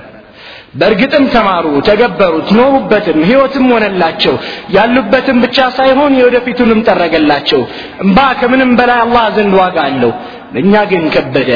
[0.79, 4.35] በእርግጥም ተማሩ ተገበሩት ኖሩበትም ህይወትም ሆነላቸው።
[4.75, 7.61] ያሉበትም ብቻ ሳይሆን የወደፊቱንም ጠረገላቸው።
[8.05, 10.13] እምባ ከምንም በላይ አላህ ዘንድ ዋጋ አለው።
[10.53, 11.51] ለእኛ ግን ከበደ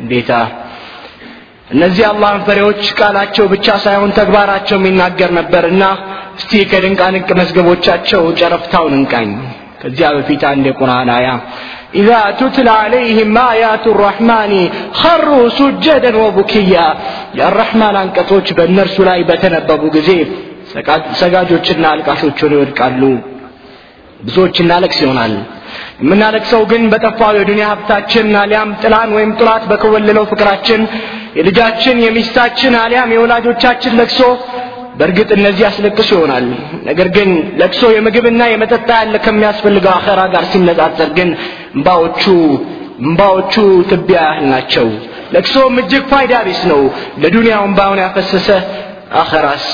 [0.00, 0.32] እንዴታ!
[1.70, 5.82] እነዚህ አላህን ፈሪዎች ቃላቸው ብቻ ሳይሆን ተግባራቸው የሚናገር ነበርና
[6.38, 9.30] እስቲ ከድንቃንቅ መዝገቦቻቸው ጨረፍታውን እንቃኝ
[9.80, 11.28] ከዚያ በፊት አንድ የቁርአን አያ
[12.00, 14.52] ኢዛ ቱትላ ዓለይህም አያቱ ራሕማኒ
[15.00, 16.76] ኸሩ ሱጀደን ወቡክያ
[17.38, 20.10] የአራሕማን አንቀጾች በእነርሱ ላይ በተነበቡ ጊዜ
[21.20, 23.02] ሰጋጆችና አልቃሾች ሆነው ይወድቃሉ።
[24.20, 25.34] ብዙዎች እናለቅስ ይሆናል።
[26.02, 30.80] የምናለቅሰው ግን በጠፋው የዱንያ ሀብታችን አሊያም ጥላን ወይም ጥላት በከወለለው ፍቅራችን
[31.38, 34.20] የልጃችን የሚስታችን አሊያም የወላጆቻችን ለቅሶ
[34.99, 36.45] በእርግጥ እነዚህ ያስለቅሱ ይሆናል
[36.89, 37.29] ነገር ግን
[37.61, 41.29] ለቅሶ የምግብና የመጠጣ ያለ ከሚያስፈልገው አኸራ ጋር ሲነጻጸር ግን
[41.77, 42.23] እምባዎቹ
[43.07, 43.53] እምባዎቹ
[43.91, 44.87] ትቢያ ያህል ናቸው
[45.35, 46.81] ለቅሶም እጅግ ፋይዳ ቢስ ነው
[47.23, 48.49] ለዱንያው እምባውን ያፈሰሰ
[49.21, 49.65] አኸራስ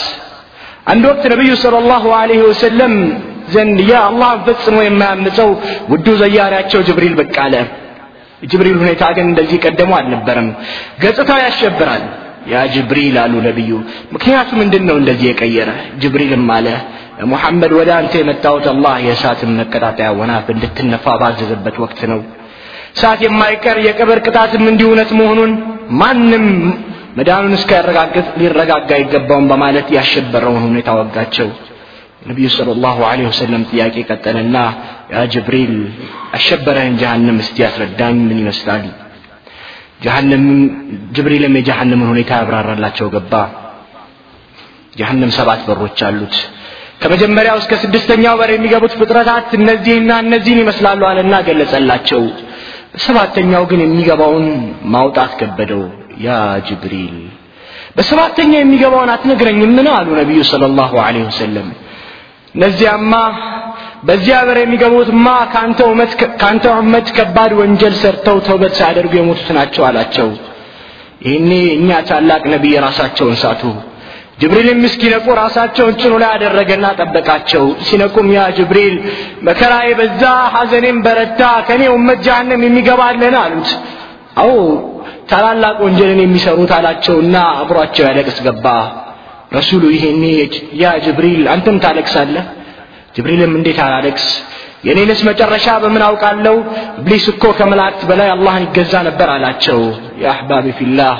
[0.92, 2.94] አንድ ወቅት ነቢዩ صلى الله عليه وسلم
[3.54, 5.50] ዘንድ ያ አላህን ፈጽሞ የማያምፀው
[5.92, 7.56] ውዱ ዘያሪያቸው ጅብሪል ብቅ አለ
[8.52, 10.48] ጅብሪል ሁኔታ ግን እንደዚህ ቀደሙ አልነበረም
[11.04, 12.04] ገጽታው ያሸብራል
[12.52, 13.72] ያ ጅብሪል አሉ ነቢዩ
[14.15, 15.70] ምክንያቱ ምንድን ነው እንደዚህ የቀየረ
[16.04, 16.68] ጅብሪልም አለ
[17.32, 22.22] ሙሐመድ ወደ አንተ የመጣሁት አላህ የእሳትን መቀጣጠያ ወናፍ እንድትነፋ ባዘዘበት ወቅት ነው
[22.96, 25.52] እሳት የማይቀር የቀብር ቅጣትም እንዲሁ እውነት መሆኑን
[26.02, 26.46] ማንም
[27.18, 31.50] መዳኑን እስኪያረጋግጥ ሊረጋጋ አይገባውም በማለት ያሸበረውን ሁኔታ ወጋቸው
[32.30, 34.58] ነቢዩ صلى الله عليه وسلم ጥያቄ ቀጠለና
[35.13, 35.76] ያ ጅብሪል
[36.38, 38.84] አሸበረህን ጀሃነም እስቲ ያስረዳኝ ምን ይመስላል
[40.01, 40.47] ጀሃነምም
[41.17, 43.33] ጅብሪልም የጀሃነምን ሁኔታ ያብራራላቸው ገባ።
[44.97, 46.35] ጀሃነም ሰባት በሮች አሉት።
[47.03, 52.23] ከመጀመሪያው እስከ ስድስተኛው በር የሚገቡት ፍጥረታት እነዚህና እነዚህን ይመስላሉ አለና ገለጸላቸው።
[53.05, 54.47] ሰባተኛው ግን የሚገባውን
[54.95, 55.83] ማውጣት ከበደው።
[56.25, 56.37] ያ
[56.69, 57.17] ጅብሪል
[57.97, 61.69] በሰባተኛው የሚገባውን አትነግረኝም ምን አሉ ነቢዩ ሰለላሁ ዐለይሂ ወሰለም።
[62.55, 63.13] እነዚያማ
[64.05, 70.29] በዚያ በር የሚገቡትማ ከአንተ ኡመት ከባድ ወንጀል ሰርተው ተውበት ሳያደርጉ የሞቱት ናቸው አላቸው።
[71.27, 73.62] ይህኔ እኛ ታላቅ ነቢይ ራሳቸውን ሳቱ።
[74.40, 78.97] ጅብሪልም እስኪነቁ ራሳቸውን ጭኑ ላይ አደረገና ጠበቃቸው። ሲነቁም ያ ጅብሪል
[79.49, 80.23] መከራ የበዛ
[80.55, 83.71] ሐዘኔም በረታ ከእኔ ኡመት ጀሃነም የሚገባለን አሉት።
[84.43, 84.57] አዎ
[85.31, 88.67] ታላላቅ ወንጀልን የሚሰሩት አላቸውና አብሯቸው ያለቅስ ገባ።
[89.57, 90.23] ረሱሉ ይሄኔ
[90.83, 92.47] ያ ጅብሪል አንተም ታለቅሳለህ
[93.14, 94.27] ጅብሪልም እንዴት አላለቅስ
[94.88, 96.57] የኔንስ መጨረሻ በምን አውቃለሁ?
[97.00, 99.79] ኢብሊስ እኮ ከመላእክት በላይ አላህን ይገዛ ነበር አላቸው።
[100.22, 101.14] ያ አሕባቢ ፊላህ።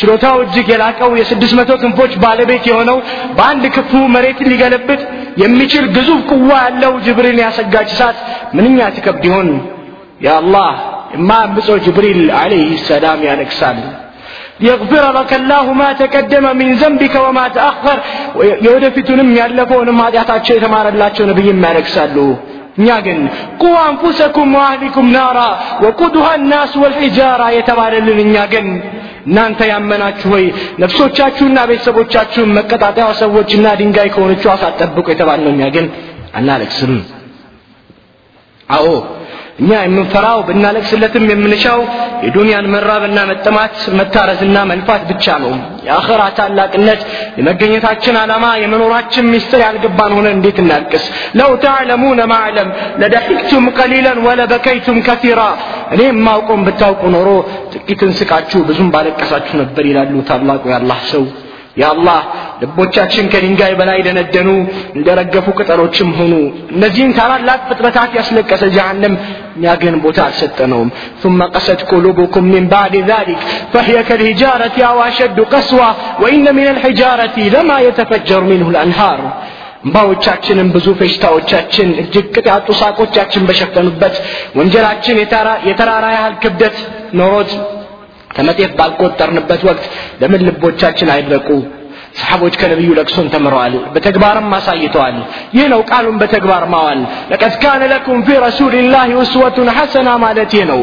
[0.00, 2.98] ችሎታው እጅግ የላቀው የስድስት መቶ ክንፎች ባለቤት የሆነው
[3.38, 5.00] በአንድ ክፉ መሬትን ሊገለብጥ
[5.42, 8.16] የሚችል ግዙፍ ቁዋ ያለው ጅብሪል ያሰጋች እሳት
[8.56, 9.50] ምንኛ ትከብድ ይሆን?
[10.24, 10.70] ያ አላህ
[11.14, 13.78] የማያምፀው ጅብሪል አለይህ ሰላም ያለቅሳል
[14.63, 17.97] ليغفر لك الله ما تقدم من ذنبك وما تأخر
[18.65, 22.15] የወደፊቱንም ያለፈውንም ኃጢአታቸው የተማረላቸው ነብይም ያለቅሳሉ
[22.79, 23.19] እኛ ግን
[23.61, 25.39] ቁ አንፉሰኩም ወአህሊኩም ናራ
[25.83, 28.67] ወቁዱሃ ናስ ወልሒጃራ የተባለልን እኛ ግን
[29.29, 30.45] እናንተ ያመናችሁ ሆይ
[30.83, 35.87] ነፍሶቻችሁና ቤተሰቦቻችሁን መቀጣጠያ ሰዎችና ድንጋይ ከሆነችው አሳጠብቁ የተባልነው እኛ ግን
[36.39, 36.93] አናለቅስም
[38.69, 38.87] አዎ
[39.60, 41.80] እኛ የምንፈራው ብናለቅስለትም የምንሻው
[42.24, 45.52] የዱንያን መራብና መጠማት መታረዝና መልፋት ብቻ ነው።
[45.86, 47.00] የአኸራ ታላቅነት
[47.38, 51.04] የመገኘታችን ዓላማ የመኖራችን ሚስጥር ያልገባን ሆነ እንዴት እናልቅስ?
[51.38, 52.70] ለው ተዕለሙነ ማዕለም
[53.02, 55.42] ለደሒክቱም ቀሊለን ወለበከይቱም ከቲራ
[55.94, 57.28] እኔ የማውቀውን ብታውቁ ኖሮ
[57.74, 61.24] ጥቂትን ስቃችሁ ብዙም ባለቀሳችሁ ነበር ይላሉ ታላቁ የአላህ ሰው።
[61.76, 62.20] የአላህ
[62.62, 64.48] ልቦቻችን ከድንጋይ በላይ ደነደኑ
[64.96, 66.32] እንደረገፉ ቅጠሎችም ሆኑ።
[66.74, 69.14] እነዚህን ታላላቅ ፍጥረታት ያስለቀሰ ጀሃነም
[69.57, 70.89] እኛ ግን ቦታ አልሰጠነውም
[71.23, 73.39] ثم قست قلوبكم من بعد ذلك
[73.73, 75.89] فهي كالهجارة أو أشد قسوة
[76.21, 79.19] وإن من الحجارة لما يتفجر منه الأنهار
[79.85, 84.15] እንባዎቻችንን ብዙ ፌሽታዎቻችን እጅግ ቅጥ ያጡ ሳቆቻችን በሸፈኑበት
[84.57, 85.19] ወንጀላችን
[85.69, 86.77] የተራራ ያህል ክብደት
[87.19, 87.51] ኖሮት
[88.35, 89.83] ከመጤፍ ባልቆጠርንበት ወቅት
[90.21, 91.49] ለምን ልቦቻችን አይድረቁ
[92.14, 95.16] ሰሓቦች ከነቢዩ ለቅሶን ተምረዋል በተግባርም አሳይተዋል።
[95.56, 100.80] ይህ ነው ቃሉን በተግባር ማዋል። ለቀድ ካነ ለኩም ፊ ረሱልላህ እስወቱን ሐሰና ማለት ይህ ነው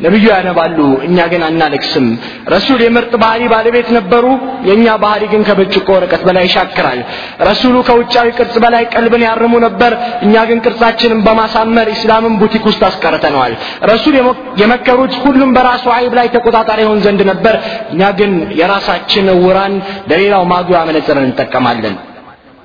[0.00, 2.06] ነቢዩ ያነባሉ እኛ ግን አናለቅስም።
[2.54, 4.24] ረሱል የምርጥ ባህሪ ባለቤት ነበሩ
[4.68, 7.00] የእኛ ባህሪ ግን ከብርጭቆ ወረቀት በላይ ይሻክራል።
[7.48, 9.94] ረሱሉ ከውጫዊ ቅርጽ በላይ ቀልብን ያርሙ ነበር
[10.26, 13.54] እኛ ግን ቅርጻችንን በማሳመር ኢስላምን ቡቲክ ውስጥ አስቀርተነዋል።
[13.92, 14.16] ረሱል
[14.62, 17.56] የመከሩት ሁሉም በራሱ አይብ ላይ ተቆጣጣሪ ይሆን ዘንድ ነበር
[17.92, 19.74] እኛ ግን የራሳችን እውራን
[20.12, 21.96] ለሌላው ማጉያ መነጽርን እንጠቀማለን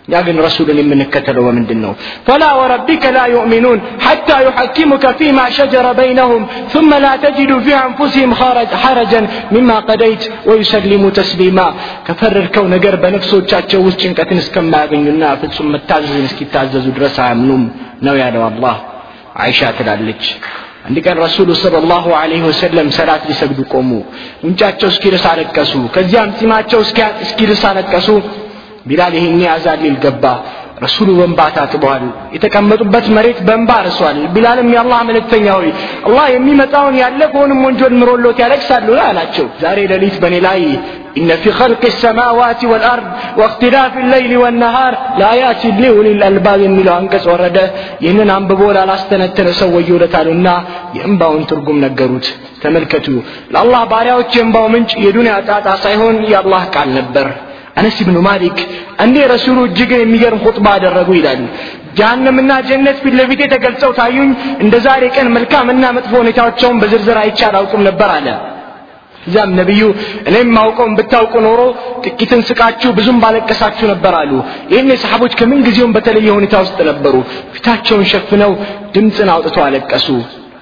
[0.08, 1.92] እኛ ግን ረሱልን የምንከተለው በምንድን ነው
[2.26, 6.42] ፈላ ወረቢከ ላ ዩእሚኑን ሐታ ዩሐኪሙከ ፊማ ሸጀረ በይነሁም
[6.74, 8.30] ثم لا تجد في أنفسهم
[8.84, 9.20] حرجا
[9.54, 11.66] مما قضيت ويسلموا تسليما
[12.06, 17.62] ከፈረድከው ነገር በነፍሶቻቸው ውስጥ ጭንቀትን እስከማያገኙና ፍጹም መታዘዝን እስኪታዘዙ ድረስ አያምኑም
[18.06, 18.76] ነው ያለው አላህ
[19.44, 20.24] አይሻ ትላለች
[20.88, 23.90] አንድ ቀን ረሱሉ ሰለላሁ ዐለይሂ ወሰለም ሰላት ሊሰግዱ ቆሙ
[24.44, 26.80] ጉንጫቸው እስኪርስ አለቀሱ ከዚያም ጺማቸው
[27.24, 28.08] እስኪርስ አለቀሱ
[28.90, 30.24] ቢላል ይሄኔ አዛን ሊል ገባ
[30.84, 35.68] ረሱሉ በእንባ ታጥበዋል የተቀመጡበት መሬት በእንባ ርሷል ቢላልም የአላህ መልእክተኛ ሆይ
[36.08, 40.62] አላህ የሚመጣውን ያለፈውንም ወንጀል ምሮሎት ያለቅሳሉ አላቸው ዛሬ ሌሊት በእኔ ላይ
[41.18, 43.06] إن في خلق السماوات والأرض
[43.38, 47.56] واختلاف الليل والنهار لآيات لأولي الألباب የሚለው አንቀጽ ወረደ
[48.04, 50.48] ይህንን አንብቦ ላላስተነተነ ሰው ወዮለታሉና
[50.96, 52.26] የእንባውን ትርጉም ነገሩት
[52.62, 53.06] ተመልከቱ
[53.54, 57.28] ለአላህ ባሪያዎች የእንባው ምንጭ የዱንያ ጣጣ ሳይሆን የአላህ ቃል ነበር
[57.75, 58.57] አነስ ብኑ ማሊክ
[59.05, 61.41] እንዴ ረሱሉ እጅግን የሚገርም ኹጥባ አደረጉ ይላል
[61.97, 64.31] ጀሃነምና ጀነት ፊት ለፊቴ ተገልጸው ታዩኝ።
[64.63, 68.27] እንደ ዛሬ ቀን መልካምና መጥፎ ሁኔታዎቸውን በዝርዝር አይቼ አላውቅም ነበር አለ።
[69.27, 69.83] እዚያም ነቢዩ
[70.29, 71.61] እኔም ማውቀውን ብታውቁ ኖሮ
[72.03, 74.31] ጥቂትን ስቃችሁ ብዙም ባለቀሳችሁ ነበር አሉ።
[74.73, 77.15] ይህን ሰሓቦች ከምን ጊዜውም በተለየ ሁኔታ ውስጥ ነበሩ።
[77.55, 78.51] ፊታቸውን ሸፍነው
[78.95, 80.07] ድምፅን አውጥተው አለቀሱ።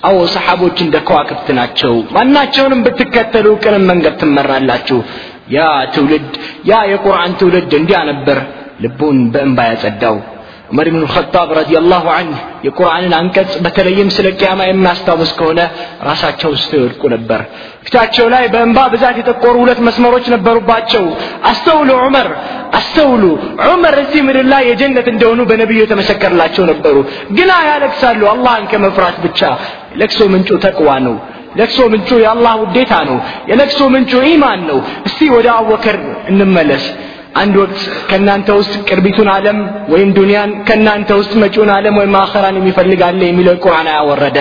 [0.07, 4.97] አዎ ሰሓቦች እንደ ከዋክብት ናቸው። ማናቸውንም ብትከተሉ ቅንም መንገድ ትመራላችሁ
[5.47, 5.61] ያ
[5.95, 6.29] ትውልድ
[6.65, 8.37] ያ የቁርአን ትውልድ እንዲያ ነበር
[8.83, 10.15] ልቡን በእንባ ያጸዳው።
[10.69, 15.59] ዑመር ብን ኸጣብ ረዲየላሁ አንህ የቁርአንን አንቀጽ በተለይም ስለ ቅያማ የሚያስታውስ ከሆነ
[16.07, 17.41] ራሳቸው ውስጥ ይወድቁ ነበር።
[17.85, 21.05] ፊታቸው ላይ በእንባ ብዛት የጠቆሩ ሁለት መስመሮች ነበሩባቸው።
[21.51, 22.29] አስተውሉ ዑመር
[22.79, 23.23] አስተውሉ
[23.67, 26.95] ዑመር እዚህ ምድር ላይ የጀነት እንደሆኑ በነቢዩ የተመሰከርላቸው ነበሩ።
[27.37, 29.41] ግና ያለቅሳሉ አላህን ከመፍራት ብቻ።
[29.95, 31.15] ለቅሶ ምንጩ ተቅዋ ነው
[31.55, 33.17] ለቅሶ ምንጩ የአላህ ውዴታ ነው።
[33.49, 35.97] የለቅሶ ምንጩ ኢማን ነው። እስቲ ወደ አቡበከር
[36.31, 36.85] እንመለስ።
[37.41, 39.59] አንድ ወቅት ከእናንተ ውስጥ ቅርቢቱን ዓለም
[39.93, 44.37] ወይም ዱንያን ከእናንተ ውስጥ መጪውን ዓለም ወይም አኸራን የሚፈልግ አለ የሚለው ቁርአን አያወረደ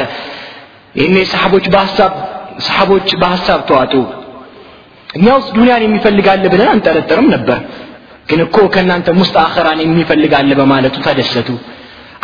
[0.94, 2.12] ይህኔ ሰሓቦች በሀሳብ
[2.66, 3.94] ሰሓቦች በሀሳብ ተዋጡ።
[5.10, 7.58] እኛ ውስጥ ዱንያን የሚፈልግ አለ ብለን አንጠረጠርም ነበር።
[8.28, 11.48] ግን እኮ ከእናንተም ውስጥ አኸራን የሚፈልግ አለ በማለቱ ተደሰቱ።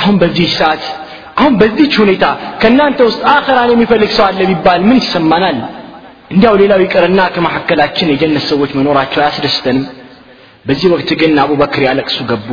[0.01, 0.85] አሁን በዚህ ሰዓት
[1.39, 2.25] አሁን በዚች ሁኔታ
[2.61, 5.59] ከእናንተ ውስጥ አኸራን የሚፈልግ ሰው አለ ቢባል ምን ይሰማናል?
[6.33, 9.85] እንዲያው ሌላው ይቅርና ከመካከላችን የጀነት ሰዎች መኖራቸው አያስደስተንም?
[10.67, 12.49] በዚህ ወቅት ግን አቡበክር ያለቅሱ ገቡ።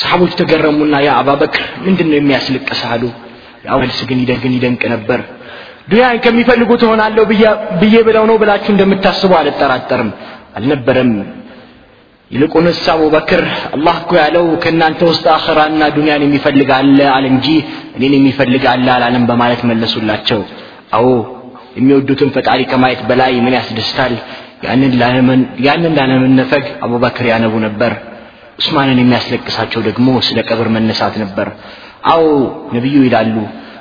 [0.00, 3.02] ሰሓቦች ተገረሙና ያ አባበክር ምንድን ነው የሚያስለቅስ አሉ።
[3.66, 5.20] ያው መልስ ግን ይደግን ይደንቅ ነበር።
[5.90, 7.22] ዱንያን ከሚፈልጉ ትሆናለሁ
[7.80, 10.10] ብዬ ብለው ነው ብላችሁ እንደምታስቡ አልጠራጠርም።
[10.58, 11.10] አልነበረም
[12.30, 13.42] ይልቁንስ አቡበክር
[13.76, 17.48] አላህ እኮ ያለው ከእናንተ ውስጥ አኸራና ዱንያን የሚፈልግ አለ አለ እንጂ
[17.96, 20.40] እኔን የሚፈልግ አለ አላለም በማለት መለሱላቸው።
[20.98, 21.06] አዎ
[21.78, 24.14] የሚወዱትን ፈጣሪ ከማየት በላይ ምን ያስደስታል?
[25.66, 27.92] ያንን ላለመነፈግ አቡበክር ያነቡ ነበር።
[28.58, 31.48] ዑስማንን የሚያስለቅሳቸው ደግሞ ስለ ቀብር መነሳት ነበር።
[32.12, 32.24] አዎ
[32.76, 33.36] ነቢዩ ይላሉ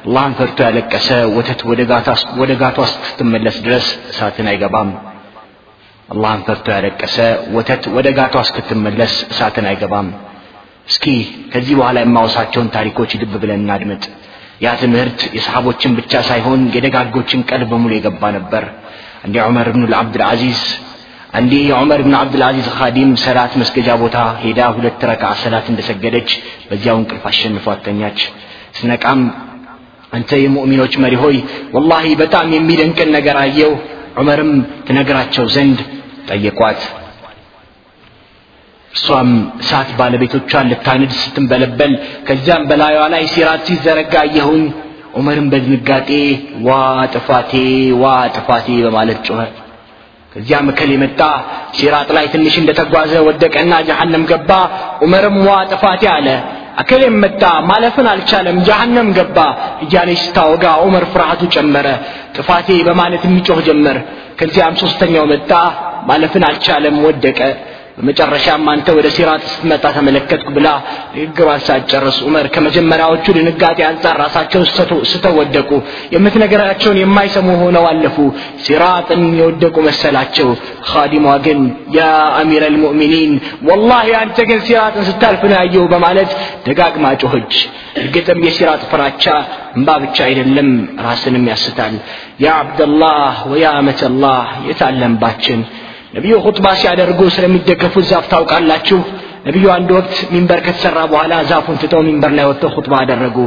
[0.06, 1.62] አላህን ፈርቶ ያለቀሰ ወተት
[2.39, 4.89] ወደ ጋቷ እስክትመለስ ድረስ እሳትን አይገባም
[6.13, 7.15] አላህን ፈርቶ ያለቀሰ
[7.56, 10.08] ወተት ወደ ጋቷ እስክትመለስ እሳትን አይገባም።
[10.88, 11.06] እስኪ
[11.54, 14.04] ከዚህ በኋላ የማወሳቸውን ታሪኮች ልብ ብለን እናድምጥ።
[14.63, 18.65] ያ ትምህርት የሰሓቦችን ብቻ ሳይሆን የደጋጎችን ቀልብ በሙሉ የገባ ነበር።
[19.26, 20.62] አንዴ ዑመር ብኑ ልዓብድልዓዚዝ
[21.38, 26.30] አንዴ የዑመር ብን ዓብድልዓዚዝ ኻዲም ሰላት መስገጃ ቦታ ሄዳ ሁለት ረካ ሰላት እንደሰገደች
[26.69, 28.19] በዚያው እንቅልፍ አሸንፏት ተኛች
[28.78, 29.21] ስነቃም
[30.12, 31.38] አንተ የሙእሚኖች መሪ ሆይ
[31.76, 33.73] ወላሂ በጣም የሚደንቅን ነገር አየው
[34.21, 34.52] ዑመርም
[34.88, 35.80] ትነግራቸው ዘንድ
[36.27, 36.81] ጠየቋት።
[38.91, 39.29] እሷም
[39.62, 41.93] እሳት ባለቤቶቿን ልታንድ ስትንበለበል
[42.27, 44.65] ከዚያም በላዩዋ ላይ ሲራት ሲዘረጋ አየሁኝ።
[45.17, 46.09] ዑመርም በድንጋጤ
[46.65, 46.69] ዋ
[47.13, 47.51] ጥፋቴ
[48.01, 48.05] ዋ
[48.36, 49.41] ጥፋቴ በማለት ጮኸ።
[50.31, 51.19] ከዚያ ምክል የመጣ
[51.77, 54.51] ሲራጥ ላይ ትንሽ እንደተጓዘ ወደቀና ጀሃነም ገባ።
[55.03, 56.27] ዑመርም ዋ ጥፋቴ አለ።
[56.81, 59.38] አከሌም መጣ ማለፍን አልቻለም ጀሃነም ገባ
[59.83, 61.88] እያለች ስታወጋ ዑመር ፍርሃቱ ጨመረ።
[62.38, 63.97] ጥፋቴ በማለት የሚጮህ ጀመር።
[64.39, 65.51] ከዚያም ሶስተኛው መጣ
[66.08, 67.39] ማለፍን አልቻለም ወደቀ።
[67.98, 70.68] በመጨረሻም አንተ ወደ ሲራጥ ስትመጣ ተመለከትኩ ብላ
[71.16, 74.62] ንግግሯን ሳትጨርስ ዑመር ከመጀመሪያዎቹ ድንጋጤ አንጻር ራሳቸው
[75.12, 75.70] ስተው ወደቁ
[76.16, 78.18] የምትነገራቸውን የማይሰሙ ሆነው አለፉ።
[78.66, 80.50] ሲራጥን የወደቁ መሰላቸው።
[80.89, 81.60] ኻዲሟ ግን
[81.98, 82.08] ያ
[82.39, 83.36] አሚር አልሙእሚኒን
[83.70, 86.34] ወላሂ አንተ ግን ሲራጥን ስታልፍ ነው ያየው በማለት
[86.68, 87.54] ደጋግማ ጮኸች።
[88.02, 89.26] እርግጥም የሲራጥ ፍራቻ
[89.78, 90.72] እንባ ብቻ አይደለም
[91.08, 91.96] ራስንም ያስታል።
[92.44, 95.62] ያ አብደላህ ወያ አመተላህ የታለንባችን
[96.13, 98.99] ነቢዩ ኹጥባ ሲያደርጉ ስለሚደገፉት ዛፍ ታውቃላችሁ?
[99.47, 103.38] ነቢዩ አንድ ወቅት ሚንበር ከተሰራ በኋላ ዛፉን ትተው ሚንበር ላይ ወጥተው ኹጥባ አደረጉ።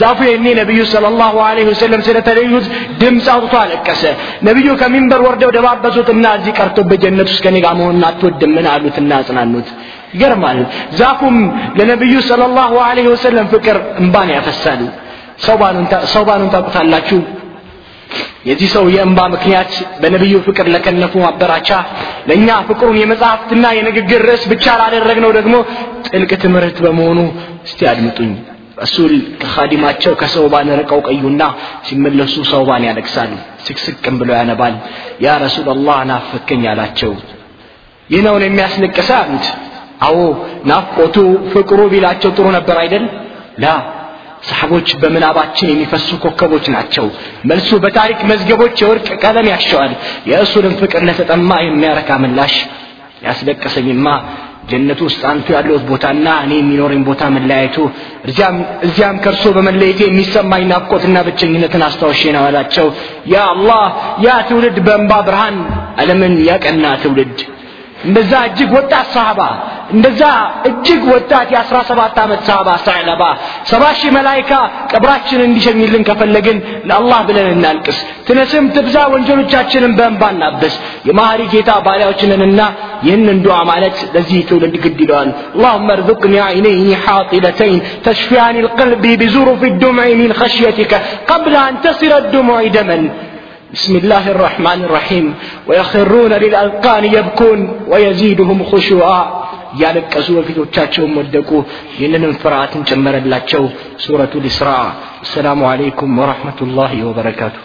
[0.00, 2.66] ዛፉ የኔ ነቢዩ ሰለላሁ ዐለይሂ ወሰለም ስለተለዩት
[3.00, 4.02] ድምፅ አውጥቶ አለቀሰ።
[4.48, 9.68] ነቢዩ ከሚንበር ወርደው ደባበሱትና እዚህ ቀርቶ በጀነት ውስጥ ከኔ ጋር መሆን አትወድምን አሉትና አጽናኑት።
[10.14, 10.58] ይገርማል።
[11.00, 11.36] ዛፉም
[11.78, 14.82] ለነቢዩ ሰለላሁ ዐለይሂ ወሰለም ፍቅር እንባን ያፈሳል
[16.12, 17.20] ሰውባኑን ታውቁታላችሁ
[18.48, 19.72] የዚህ ሰው የእንባ ምክንያት
[20.02, 21.70] በነቢዩ ፍቅር ለከነፉ ማበራቻ
[22.28, 25.54] ለእኛ ፍቅሩን የመጽሐፍትና የንግግር ርዕስ ብቻ ላደረግነው ደግሞ
[26.08, 27.20] ጥልቅ ትምህርት በመሆኑ
[27.66, 28.32] እስቲ አድምጡኝ።
[28.78, 31.42] ረሱል ከኻዲማቸው ከሰውባን ርቀው ቀዩና
[31.86, 33.32] ሲመለሱ ሰውባን ያለቅሳል
[33.66, 34.74] ስቅስቅም ብሎ ያነባል።
[35.24, 37.12] ያ ረሱል አላህ ናፈከኝ አላቸው።
[38.10, 39.46] ይህ ነውን የሚያስለቅሰ አሉት
[40.06, 40.16] አዎ
[40.70, 41.16] ናፍቆቱ
[41.52, 43.04] ፍቅሩ ቢላቸው ጥሩ ነበር አይደል?
[43.62, 43.66] ላ
[44.42, 47.06] ሰሓቦች በምናባችን የሚፈሱ ኮከቦች ናቸው።
[47.50, 49.92] መልሱ በታሪክ መዝገቦች የወርቅ ቀለም ያሸዋል።
[50.30, 52.54] የእሱንም ፍቅር ለተጠማ የሚያረካ ምላሽ
[53.26, 54.06] ያስለቀሰኝማ
[54.70, 57.76] ጀነቱ ውስጥ አንቱ ያለሁት ቦታና እኔ የሚኖረኝ ቦታ መለያየቱ
[58.86, 62.86] እዚያም ከእርሶ በመለየቴ የሚሰማኝ ናፍቆትና ብቸኝነትን አስታውሼ ነው አላቸው
[63.32, 63.82] ያ አላህ
[64.26, 65.56] ያ ትውልድ በእንባ ብርሃን
[66.02, 67.40] ዓለምን ያቀና ትውልድ
[68.07, 69.41] እንደዛ እጅግ ወጣት ሰሃባ
[69.95, 70.21] እንደዛ
[70.69, 73.23] እጅግ ወጣት የአስራ ሰባት ዓመት ሰሃባ ሳዕለባ
[73.69, 74.51] ሰባ ሺህ መላይካ
[74.91, 76.57] ቀብራችንን እንዲሸኝልን ከፈለግን
[76.89, 80.75] ለአላህ ብለን እናልቅስ ትነስም ትብዛ ወንጀሎቻችንን በእንባ እናበስ
[81.09, 82.61] የማህሪ ጌታ ባሪያዎችንንና
[83.07, 90.05] ይህንን ዱዓ ማለት ለዚህ ትውልድ ግድ ይለዋል اللهم ارزقني عينين حاطلتين تشفيان القلب بزرف الدمع
[90.21, 90.93] من خشيتك
[91.31, 92.97] قبل أن تصل الدمع دما
[93.75, 95.25] بسم الله الرحمن الرحيم
[95.69, 97.59] ويخرون للأذقان يبكون
[97.91, 99.21] ويزيدهم خشوعا
[99.81, 101.49] ያለቀሱ በፊቶቻቸውም ወደቁ
[101.95, 103.63] ይህንንም ፍርሃትን ጨመረላቸው
[104.03, 104.69] ሱረቱ ልስራ
[105.23, 107.63] አሰላሙ አለይኩም ወረሕመቱላሂ ወበረካቱሁ